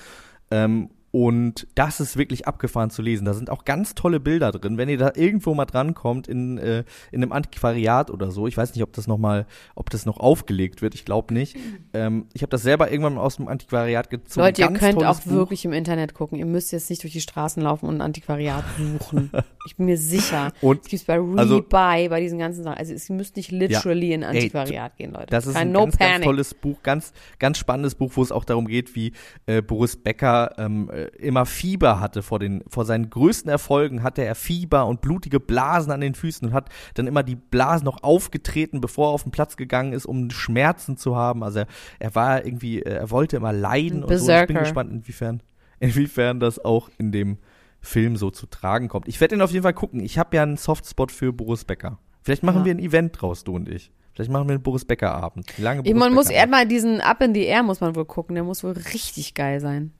[0.50, 3.24] Ähm, und das ist wirklich abgefahren zu lesen.
[3.24, 4.78] Da sind auch ganz tolle Bilder drin.
[4.78, 8.74] Wenn ihr da irgendwo mal drankommt in, äh, in einem Antiquariat oder so, ich weiß
[8.74, 10.94] nicht, ob das noch mal, ob das noch aufgelegt wird.
[10.94, 11.56] Ich glaube nicht.
[11.92, 14.46] Ähm, ich habe das selber irgendwann mal aus dem Antiquariat gezogen.
[14.46, 15.32] Leute, ihr Ganz könnt tolles auch Buch.
[15.32, 16.38] wirklich im Internet gucken.
[16.38, 19.30] Ihr müsst jetzt nicht durch die Straßen laufen und ein Antiquariat suchen.
[19.66, 20.52] ich bin mir sicher.
[20.60, 22.78] Und- es gibt bei also- Rebuy, bei diesen ganzen Sachen.
[22.78, 25.26] Also es- ihr müsst nicht literally in ein Ey, Antiquariat gehen, Leute.
[25.30, 28.30] Das ist Kein ein No ganz, ganz tolles Buch, ganz, ganz spannendes Buch, wo es
[28.30, 29.12] auch darum geht, wie
[29.46, 34.24] äh, Boris Becker ähm, äh, immer Fieber hatte vor den, vor seinen größten Erfolgen hatte
[34.24, 38.02] er Fieber und blutige Blasen an den Füßen und hat dann immer die Blasen noch
[38.02, 41.42] aufgetreten, bevor er auf den Platz gegangen ist, um Schmerzen zu haben.
[41.42, 41.66] Also er,
[41.98, 44.30] er war irgendwie, äh, er wollte immer leiden und so.
[44.30, 45.42] Ich bin gespannt, inwiefern,
[45.80, 47.38] inwiefern das auch in dem
[47.80, 49.08] Film so zu tragen kommt.
[49.08, 50.00] Ich werde ihn auf jeden Fall gucken.
[50.00, 51.98] Ich habe ja einen Softspot für Boris Becker.
[52.22, 52.64] Vielleicht machen Ja.
[52.66, 53.90] wir ein Event draus, du und ich.
[54.12, 55.56] Vielleicht machen wir einen Boris Becker Abend.
[55.56, 58.04] Lange Ich, man muss Becker eher mal diesen Up in the Air muss man wohl
[58.04, 58.34] gucken.
[58.34, 59.92] Der muss wohl richtig geil sein.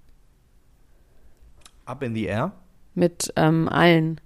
[1.90, 2.52] Up in the Air.
[2.94, 4.20] Mit ähm, allen.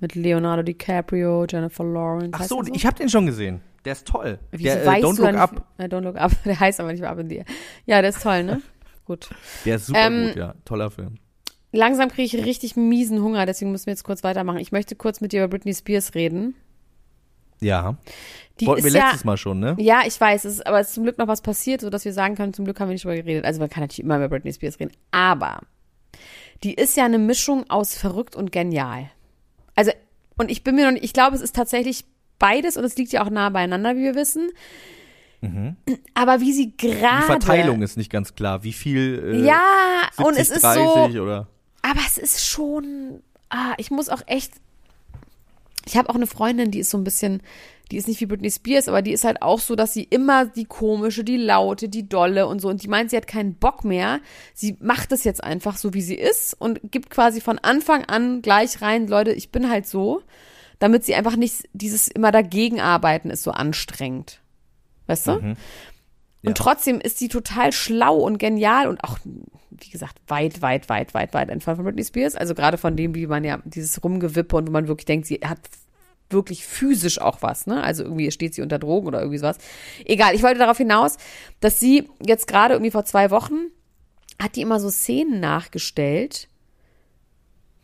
[0.00, 2.30] Mit Leonardo DiCaprio, Jennifer Lawrence.
[2.32, 3.60] Ach so, der ich habe den schon gesehen.
[3.84, 4.38] Der ist toll.
[4.50, 5.64] Wieso der, äh, weißt Don't Look Up.
[5.78, 6.32] Äh, don't Look Up.
[6.44, 7.44] Der heißt aber nicht mehr Up in the Air.
[7.86, 8.62] Ja, der ist toll, ne?
[9.06, 9.30] Gut.
[9.64, 10.54] Der ist super Ähm, gut, ja.
[10.64, 11.16] Toller Film.
[11.72, 14.58] Langsam kriege ich richtig miesen Hunger, deswegen müssen wir jetzt kurz weitermachen.
[14.58, 16.54] Ich möchte kurz mit dir über Britney Spears reden.
[17.60, 17.96] Ja.
[18.58, 19.76] Die Wollten wir ist ja, letztes Mal schon, ne?
[19.78, 22.12] Ja, ich weiß, es ist, aber es ist zum Glück noch was passiert, sodass wir
[22.12, 23.44] sagen können, zum Glück haben wir nicht drüber geredet.
[23.44, 24.92] Also man kann natürlich immer über Britney Spears reden.
[25.10, 25.60] Aber
[26.64, 29.10] die ist ja eine Mischung aus verrückt und genial.
[29.74, 29.92] Also,
[30.36, 32.04] und ich bin mir noch nicht, ich glaube, es ist tatsächlich
[32.38, 34.50] beides und es liegt ja auch nah beieinander, wie wir wissen.
[36.14, 37.16] Aber wie sie gerade.
[37.16, 37.20] Mhm.
[37.20, 38.62] Die Verteilung ist nicht ganz klar.
[38.62, 39.32] Wie viel?
[39.42, 39.62] Äh, Ja,
[40.16, 41.22] 70, und es ist 30 so.
[41.22, 41.48] oder?
[41.82, 43.22] Aber es ist schon.
[43.48, 44.52] Ah, ich muss auch echt.
[45.90, 47.42] Ich habe auch eine Freundin, die ist so ein bisschen,
[47.90, 50.46] die ist nicht wie Britney Spears, aber die ist halt auch so, dass sie immer
[50.46, 52.68] die komische, die laute, die dolle und so.
[52.68, 54.20] Und die meint, sie hat keinen Bock mehr.
[54.54, 58.40] Sie macht es jetzt einfach so, wie sie ist und gibt quasi von Anfang an
[58.40, 60.22] gleich rein, Leute, ich bin halt so,
[60.78, 64.40] damit sie einfach nicht dieses immer dagegen arbeiten ist so anstrengend.
[65.08, 65.32] Weißt du?
[65.32, 65.56] Mhm.
[66.42, 69.18] Und trotzdem ist sie total schlau und genial und auch,
[69.70, 72.34] wie gesagt, weit, weit, weit, weit, weit entfernt von Britney Spears.
[72.34, 75.40] Also gerade von dem, wie man ja dieses Rumgewippe und wo man wirklich denkt, sie
[75.44, 75.58] hat
[76.30, 77.82] wirklich physisch auch was, ne?
[77.82, 79.58] Also irgendwie steht sie unter Drogen oder irgendwie sowas.
[80.04, 81.16] Egal, ich wollte darauf hinaus,
[81.60, 83.70] dass sie jetzt gerade irgendwie vor zwei Wochen
[84.40, 86.48] hat die immer so Szenen nachgestellt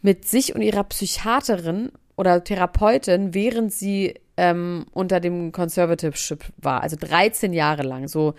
[0.00, 6.96] mit sich und ihrer Psychiaterin oder Therapeutin, während sie ähm, unter dem Conservativeship war, also
[6.96, 8.34] 13 Jahre lang, so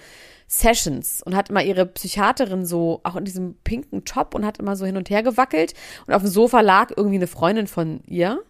[0.48, 4.76] Sessions und hat immer ihre Psychiaterin so auch in diesem pinken Top und hat immer
[4.76, 5.74] so hin und her gewackelt
[6.08, 8.42] und auf dem Sofa lag irgendwie eine Freundin von ihr.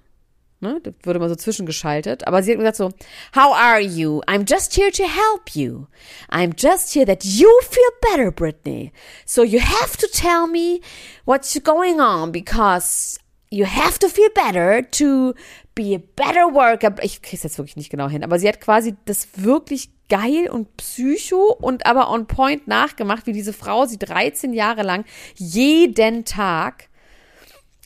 [0.59, 2.25] Ne, das wurde mal so zwischengeschaltet.
[2.25, 2.89] Aber sie hat gesagt so,
[3.35, 4.21] How are you?
[4.25, 5.85] I'm just here to help you.
[6.31, 8.91] I'm just here that you feel better, Brittany.
[9.23, 10.81] So you have to tell me
[11.25, 13.19] what's going on because
[13.51, 15.35] you have to feel better to
[15.77, 16.95] be a better worker.
[17.03, 20.75] Ich krieg's jetzt wirklich nicht genau hin, aber sie hat quasi das wirklich geil und
[20.77, 25.05] psycho und aber on point nachgemacht, wie diese Frau sie 13 Jahre lang
[25.35, 26.89] jeden Tag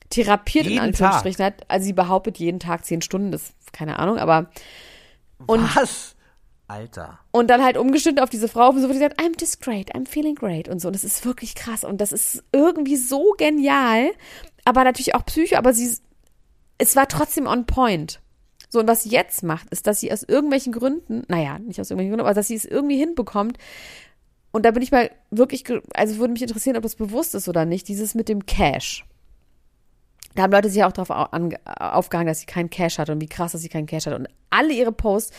[0.09, 1.65] therapiert in Jeden Anführungsstrichen hat.
[1.67, 4.49] Also sie behauptet jeden Tag 10 Stunden, das keine Ahnung, aber
[5.47, 6.15] und Was?
[6.67, 7.19] Alter.
[7.31, 10.07] und dann halt umgeschnitten auf diese Frau, und so, die sagt, I'm just great, I'm
[10.07, 10.87] feeling great und so.
[10.87, 14.11] Und das ist wirklich krass und das ist irgendwie so genial,
[14.63, 15.97] aber natürlich auch Psycho, aber sie,
[16.81, 18.19] es war trotzdem on point.
[18.69, 21.91] So, und was sie jetzt macht, ist, dass sie aus irgendwelchen Gründen, naja, nicht aus
[21.91, 23.57] irgendwelchen Gründen, aber dass sie es irgendwie hinbekommt.
[24.51, 25.63] Und da bin ich mal wirklich,
[25.93, 29.05] also würde mich interessieren, ob das bewusst ist oder nicht, dieses mit dem Cash.
[30.33, 31.09] Da haben Leute sich auch darauf
[31.65, 34.13] aufgehangen, dass sie keinen Cash hat und wie krass, dass sie keinen Cash hat.
[34.13, 35.35] Und alle ihre Posts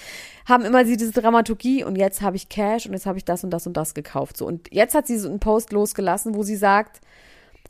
[0.47, 3.51] haben immer diese Dramaturgie und jetzt habe ich Cash und jetzt habe ich das und
[3.51, 4.37] das und das gekauft.
[4.37, 7.01] So und jetzt hat sie so einen Post losgelassen, wo sie sagt,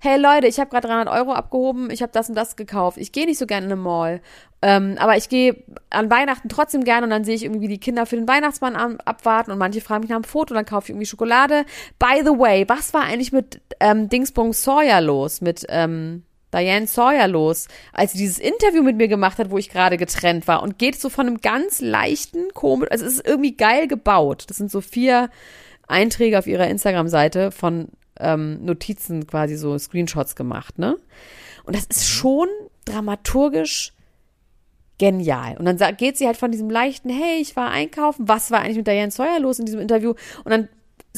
[0.05, 2.98] hey Leute, ich habe gerade 300 Euro abgehoben, ich habe das und das gekauft.
[2.98, 4.20] Ich gehe nicht so gerne in eine Mall,
[4.61, 8.05] ähm, aber ich gehe an Weihnachten trotzdem gerne und dann sehe ich irgendwie die Kinder
[8.05, 11.07] für den Weihnachtsmann abwarten und manche fragen mich nach einem Foto, dann kaufe ich irgendwie
[11.07, 11.64] Schokolade.
[12.00, 17.28] By the way, was war eigentlich mit ähm, Dingsbums Sawyer los, mit ähm, Diane Sawyer
[17.28, 20.80] los, als sie dieses Interview mit mir gemacht hat, wo ich gerade getrennt war und
[20.80, 24.46] geht so von einem ganz leichten, komisch, also es ist irgendwie geil gebaut.
[24.48, 25.30] Das sind so vier
[25.86, 27.86] Einträge auf ihrer Instagram-Seite von
[28.22, 30.96] ähm, Notizen quasi so Screenshots gemacht, ne?
[31.64, 32.48] Und das ist schon
[32.84, 33.92] dramaturgisch
[34.98, 35.56] genial.
[35.56, 38.76] Und dann geht sie halt von diesem leichten, hey, ich war einkaufen, was war eigentlich
[38.76, 40.14] mit Diane Sawyer los in diesem Interview?
[40.44, 40.68] Und dann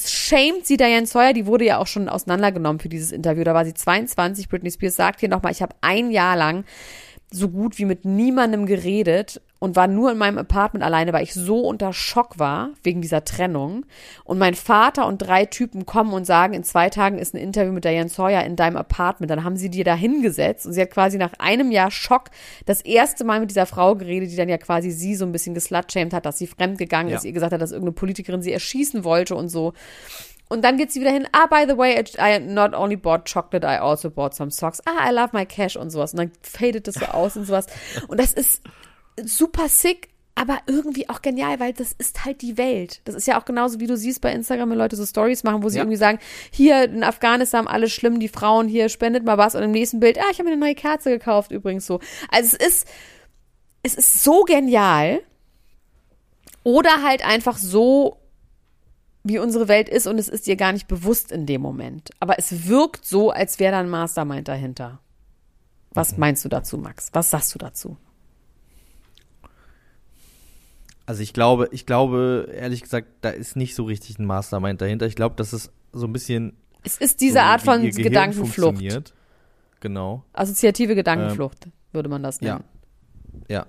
[0.03, 3.45] shamed sie Diane Sawyer, die wurde ja auch schon auseinandergenommen für dieses Interview.
[3.45, 4.49] Da war sie 22.
[4.49, 6.65] Britney Spears sagt hier nochmal, ich habe ein Jahr lang
[7.35, 11.35] so gut wie mit niemandem geredet und war nur in meinem Apartment alleine, weil ich
[11.35, 13.87] so unter Schock war wegen dieser Trennung.
[14.25, 17.73] Und mein Vater und drei Typen kommen und sagen, in zwei Tagen ist ein Interview
[17.73, 19.31] mit Diane Sawyer in deinem Apartment.
[19.31, 22.31] Dann haben sie dir da hingesetzt und sie hat quasi nach einem Jahr Schock
[22.67, 25.55] das erste Mal mit dieser Frau geredet, die dann ja quasi sie so ein bisschen
[25.55, 27.17] geslutshamed hat, dass sie fremdgegangen Ja.
[27.17, 29.73] ist, ihr gesagt hat, dass irgendeine Politikerin sie erschießen wollte und so.
[30.49, 33.65] Und dann geht sie wieder hin, ah, by the way, I not only bought chocolate,
[33.67, 34.81] I also bought some socks.
[34.87, 36.13] Ah, I love my cash und sowas.
[36.13, 37.67] Und dann fadet das so aus und sowas.
[38.09, 38.63] Und das ist
[39.25, 43.01] super sick, aber irgendwie auch genial, weil das ist halt die Welt.
[43.05, 45.63] Das ist ja auch genauso, wie du siehst bei Instagram, wenn Leute so Stories machen,
[45.63, 45.83] wo sie Ja.
[45.85, 46.19] irgendwie sagen,
[46.51, 50.19] hier in Afghanistan alles schlimm, die Frauen hier spendet mal was und im nächsten Bild,
[50.19, 52.01] ah, ich habe mir eine neue Kerze gekauft übrigens so.
[52.31, 52.89] Also es ist,
[53.83, 55.21] es ist so genial
[56.65, 58.19] oder halt einfach so
[59.25, 62.11] wie unsere Welt ist und es ist dir gar nicht bewusst in dem Moment.
[62.21, 65.01] Aber es wirkt so, als wäre da ein Mastermind dahinter.
[65.93, 67.09] Was meinst du dazu, Max?
[67.13, 67.97] Was sagst du dazu?
[71.07, 75.07] Also ich glaube, ich glaube, ehrlich gesagt, da ist nicht so richtig ein Mastermind dahinter.
[75.07, 78.55] Ich glaube, das ist so ein bisschen Es ist diese so, Art von ihr Gedankenflucht.
[78.55, 79.13] funktioniert.
[79.81, 80.25] Genau.
[80.33, 82.55] Assoziative Gedankenflucht, würde man das Ja.
[82.55, 82.65] nennen.
[83.49, 83.67] Ja.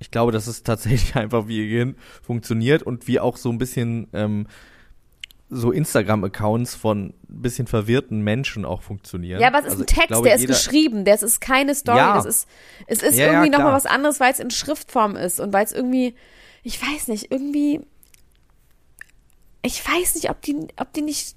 [0.00, 3.58] Ich glaube, dass es tatsächlich einfach wie ihr Gehirn funktioniert und wie auch so ein
[3.58, 4.46] bisschen ähm,
[5.54, 9.38] so Instagram-Accounts von ein bisschen verwirrten Menschen auch funktionieren.
[9.40, 11.98] Ja, aber es ist Also ein Text, glaube, der ist geschrieben, das ist keine Story,
[11.98, 12.14] Ja.
[12.14, 12.48] das ist,
[12.86, 13.76] es ist Ja, ja, irgendwie nochmal klar.
[13.76, 16.14] was anderes, weil es in Schriftform ist und weil es irgendwie,
[16.62, 17.80] ich weiß nicht, irgendwie,
[19.62, 21.36] ich weiß nicht, ob die, ob die nicht,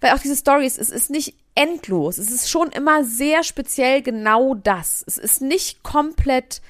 [0.00, 4.54] weil auch diese Stories, es ist nicht endlos, es ist schon immer sehr speziell genau
[4.54, 5.02] das.
[5.06, 6.60] Es ist nicht komplett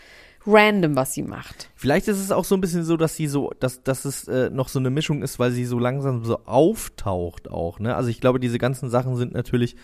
[0.51, 1.71] random, was sie macht.
[1.77, 4.51] Vielleicht ist es auch so ein bisschen so, dass sie so, dass, dass es äh,
[4.51, 7.95] noch so eine Mischung ist, weil sie so langsam so auftaucht auch, ne?
[7.97, 9.77] Also ich glaube, diese ganzen Sachen sind natürlich,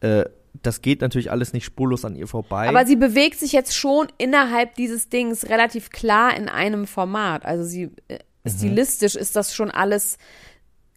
[0.00, 0.24] äh,
[0.62, 2.68] das geht natürlich alles nicht spurlos an ihr vorbei.
[2.68, 7.44] Aber sie bewegt sich jetzt schon innerhalb dieses Dings relativ klar in einem Format.
[7.44, 8.50] Also sie äh, Mhm.
[8.50, 10.18] stilistisch ist das schon alles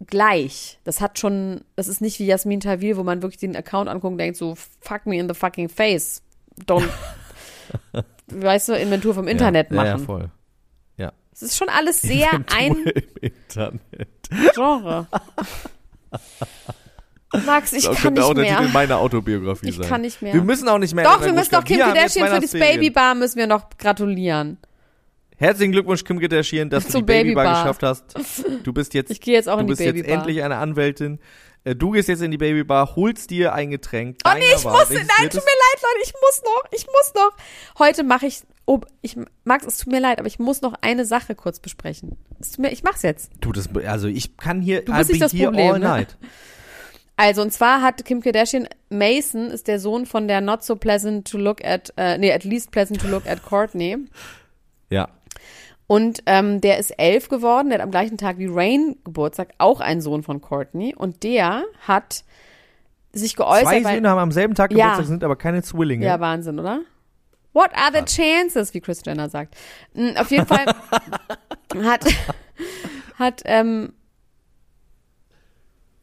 [0.08, 0.80] gleich.
[0.84, 4.14] Das hat schon, das ist nicht wie Jasmin Tawil, wo man wirklich den Account anguckt
[4.14, 6.22] und denkt so, fuck me in the fucking face.
[6.66, 6.90] Don't,
[8.28, 10.06] weißt du, Inventur vom Internet ja, Ja, ja, machen.
[10.06, 10.32] voll.
[11.38, 13.82] Es ist schon alles sehr ein Im Internet.
[14.54, 15.06] Genre.
[17.46, 18.72] Max, ich Das kann könnte auch nicht der Titel mehr.
[18.72, 19.88] meiner Autobiografie Ich sein.
[19.88, 20.34] kann nicht mehr.
[20.34, 21.04] Wir müssen auch nicht mehr.
[21.04, 22.52] Doch, wir müssen doch Kim jetzt Kardashian für das.
[22.52, 24.58] Babybar müssen wir noch gratulieren.
[25.36, 27.64] Herzlichen Glückwunsch, Kim Kardashian, dass du Zum die Babybar, Babybar.
[27.64, 28.46] geschafft hast.
[28.64, 30.16] Du bist jetzt, Ich gehe jetzt auch du in die bist jetzt Babybar.
[30.20, 31.20] endlich eine Anwältin.
[31.66, 34.20] Äh, Du gehst jetzt in die Babybar, holst dir ein Getränk.
[34.26, 37.14] Oh nee, ich muss, Welches nein, tut mir leid, Leute, ich muss noch, ich muss
[37.16, 37.32] noch.
[37.80, 41.04] Heute mache ich, oh, ich, Max, es tut mir leid, aber ich muss noch eine
[41.06, 42.16] Sache kurz besprechen.
[42.40, 43.32] Es tut mir, ich mach's jetzt.
[43.42, 45.86] Du, das, also ich kann hier, Du bist nicht das here Problem, all ne?
[45.86, 46.18] night.
[47.18, 51.30] Also, und zwar hat Kim Kardashian, Mason ist der Sohn von der not so pleasant
[51.30, 53.98] to look at, äh, nee, at least pleasant to look at Courtney.
[54.90, 55.08] Ja.
[55.88, 59.80] Und ähm, der ist elf geworden, der hat am gleichen Tag wie Rain Geburtstag, auch
[59.80, 60.96] ein Sohn von Courtney.
[60.96, 62.24] Und der hat
[63.14, 64.78] sich geäußert, Zwei Söhne haben am selben Tag Ja.
[64.92, 66.06] Geburtstag, sind aber keine Zwillinge.
[66.06, 66.82] Ja, Wahnsinn, oder?
[67.54, 69.56] What are the chances, wie Chris Jenner sagt.
[69.94, 70.66] Mm, Auf jeden Fall
[71.84, 72.06] hat,
[73.18, 73.94] hat, ähm,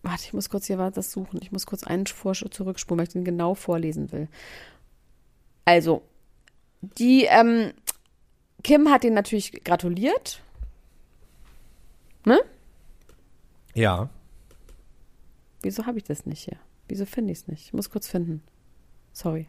[0.03, 1.41] warte, ich muss kurz hier was das suchen.
[1.43, 4.29] Ich muss kurz einen Vor zurückspulen, weil ich den genau vorlesen will.
[5.67, 6.03] Also,
[6.81, 7.73] die, ähm,
[8.63, 10.41] Kim hat ihn natürlich gratuliert.
[12.25, 12.39] Ne?
[13.75, 14.09] ja.
[15.65, 16.57] Wieso habe ich das nicht hier?
[16.89, 17.67] Wieso finde ich es nicht?
[17.67, 18.43] Ich muss kurz finden.
[19.13, 19.47] Sorry.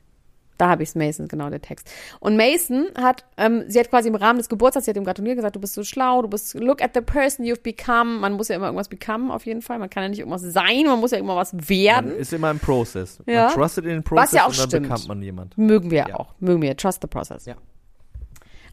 [0.59, 1.89] Da habe ich es, Mason, genau, der Text.
[2.19, 5.37] Und Mason hat, ähm, sie hat quasi im Rahmen des Geburtstags, sie hat ihm gratuliert,
[5.37, 8.19] gesagt, du bist so schlau, du bist, look at the person you've become.
[8.19, 9.79] Man muss ja immer irgendwas become, auf jeden Fall.
[9.79, 12.11] Man kann ja nicht irgendwas sein, man muss ja immer was Man werden.
[12.15, 13.23] ist immer im Prozess.
[13.25, 13.45] Ja.
[13.45, 14.87] Man trustet in den Prozess ja auch und dann stimmt.
[14.87, 15.57] bekommt man jemand.
[15.57, 16.15] Mögen wir Ja.
[16.19, 16.35] auch.
[16.39, 16.77] Mögen wir.
[16.77, 17.45] Trust the process.
[17.45, 17.55] Ja.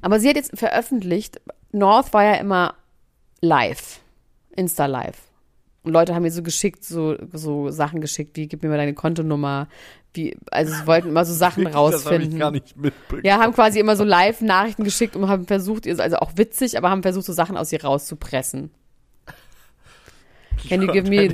[0.03, 1.41] Aber sie hat jetzt veröffentlicht,
[1.73, 2.75] North war ja immer
[3.41, 4.01] live.
[4.57, 5.19] Insta live.
[5.83, 8.95] Und Leute haben mir so geschickt, so, so Sachen geschickt, wie gib mir mal deine
[8.95, 9.69] Kontonummer.
[10.13, 12.33] Wie, also sie wollten immer so Sachen Das habe rausfinden.
[12.33, 13.23] ich gar nicht mitbekommen.
[13.25, 16.91] Ja, haben quasi immer so Live-Nachrichten geschickt und haben versucht, ihr- also auch witzig, aber
[16.91, 18.71] haben versucht, so Sachen aus ihr rauszupressen.
[20.69, 21.29] Can you give me,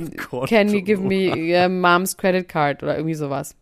[0.47, 3.55] can you give me your mom's credit card oder irgendwie sowas.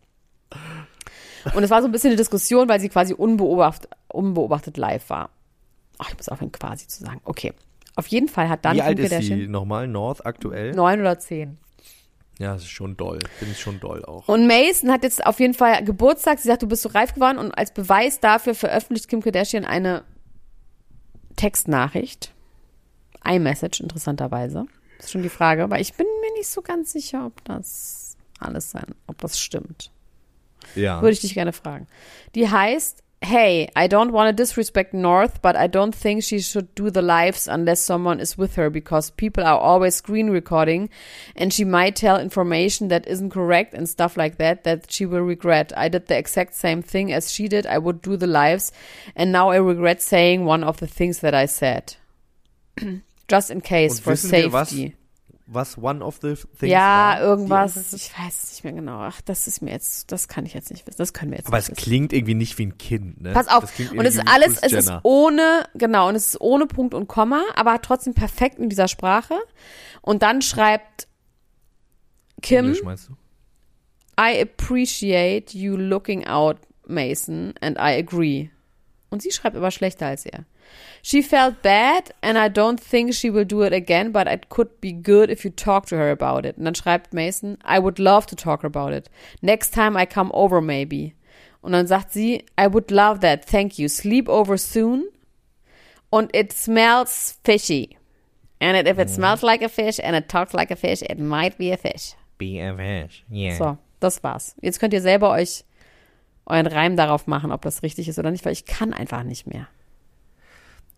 [1.54, 5.30] Und es war so ein bisschen eine Diskussion, weil sie quasi unbeobachtet, unbeobachtet live war.
[5.98, 7.20] Ach, ich muss aufhören, quasi zu sagen.
[7.24, 7.52] Okay.
[7.94, 9.88] Auf jeden Fall hat dann Wie alt Kim ist sie nochmal?
[9.88, 10.72] North aktuell?
[10.72, 11.56] neun oder zehn.
[12.38, 13.18] Ja, das ist schon doll.
[13.38, 14.28] Finde ich schon doll auch.
[14.28, 16.38] Und Mason hat jetzt auf jeden Fall Geburtstag.
[16.38, 17.38] Sie sagt, du bist so reif geworden.
[17.38, 20.04] Und als Beweis dafür veröffentlicht Kim Kardashian eine
[21.36, 22.32] Textnachricht.
[23.24, 24.66] iMessage, interessanterweise.
[24.98, 25.64] Das ist schon die Frage.
[25.64, 29.90] Aber ich bin mir nicht so ganz sicher, ob das alles sein, ob das stimmt.
[30.74, 31.00] ja.
[31.00, 31.86] Würde ich dich gerne fragen.
[32.34, 36.74] Die heißt, Hey, I don't want to disrespect North, but I don't think she should
[36.74, 40.90] do the lives unless someone is with her because people are always screen recording
[41.34, 45.22] and she might tell information that isn't correct and stuff like that that she will
[45.22, 45.72] regret.
[45.76, 47.66] I did the exact same thing as she did.
[47.66, 48.70] I would do the lives
[49.16, 51.96] and now I regret saying one of the things that I said.
[53.28, 54.94] Just in case Und for wissen wir, was safety.
[55.48, 57.92] Was one of the things Ja, war, die irgendwas.
[57.92, 58.98] Ich weiß es nicht mehr genau.
[58.98, 60.98] Ach, das ist mir jetzt, das kann ich jetzt nicht wissen.
[60.98, 61.82] Das können wir jetzt Aber nicht es wissen.
[61.84, 63.32] klingt irgendwie nicht wie ein Kind, ne?
[63.32, 63.72] Pass auf.
[63.92, 67.42] Und es ist alles, es ist ohne, genau, und es ist ohne Punkt und Komma,
[67.54, 69.34] aber trotzdem perfekt in dieser Sprache.
[70.02, 71.06] Und dann schreibt
[72.42, 73.12] Kim, Englisch, meinst du?
[74.20, 76.56] I appreciate you looking out,
[76.88, 78.50] Mason, and I agree.
[79.10, 80.44] Und sie schreibt aber schlechter als er.
[81.02, 84.80] She felt bad and I don't think she will do it again, but it could
[84.80, 86.58] be good if you talk to her about it.
[86.58, 89.08] Und dann schreibt Mason, I would love to talk about it.
[89.40, 91.12] Next time I come over maybe.
[91.62, 93.88] Und dann sagt sie, I would love that, thank you.
[93.88, 95.08] Sleep over soon.
[96.10, 97.96] Und it smells fishy.
[98.60, 101.18] And it, if it smells like a fish and it talks like a fish, it
[101.18, 102.14] might be a fish.
[102.38, 103.56] BFH, yeah.
[103.56, 104.56] So, das war's.
[104.60, 105.64] Jetzt könnt ihr selber euch
[106.46, 109.46] euren Reim darauf machen, ob das richtig ist oder nicht, weil ich kann einfach nicht
[109.46, 109.68] mehr.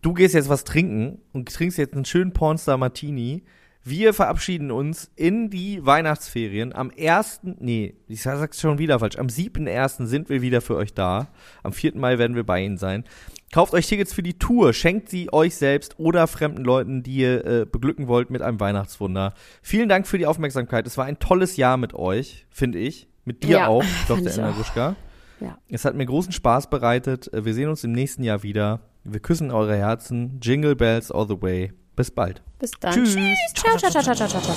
[0.01, 3.43] Du gehst jetzt was trinken und trinkst jetzt einen schönen Pornstar Martini.
[3.83, 6.73] Wir verabschieden uns in die Weihnachtsferien.
[6.73, 10.05] Am 1., nee, ich sag's schon wieder falsch, am 7.1.
[10.05, 11.29] sind wir wieder für euch da.
[11.63, 11.97] Am 4.
[11.97, 13.03] Mai werden wir bei Ihnen sein.
[13.51, 17.45] Kauft euch Tickets für die Tour, schenkt sie euch selbst oder fremden Leuten, die ihr
[17.45, 19.33] äh, beglücken wollt mit einem Weihnachtswunder.
[19.63, 20.85] Vielen Dank für die Aufmerksamkeit.
[20.85, 23.07] Es war ein tolles Jahr mit euch, finde ich.
[23.25, 24.45] Mit dir Ja, auch, Dr.
[24.45, 24.55] auch.
[24.55, 24.95] Gruschka.
[25.39, 25.57] Ja.
[25.67, 27.31] Es hat mir großen Spaß bereitet.
[27.33, 28.81] Wir sehen uns im nächsten Jahr wieder.
[29.11, 30.39] Wir küssen eure Herzen.
[30.41, 31.71] Jingle Bells all the way.
[31.95, 32.41] Bis bald.
[32.59, 32.93] Bis dann.
[32.93, 33.15] Tschüss.
[33.55, 34.55] Ciao, ciao, ciao, ciao, ciao, ciao, ciao.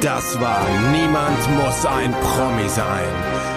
[0.00, 3.08] Das war Niemand muss ein Promi sein.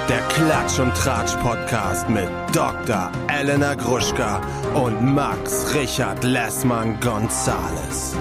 [0.09, 3.11] Der Klatsch und Tratsch Podcast mit Dr.
[3.27, 4.41] Elena Gruschka
[4.73, 8.15] und Max Richard Lessmann Gonzales.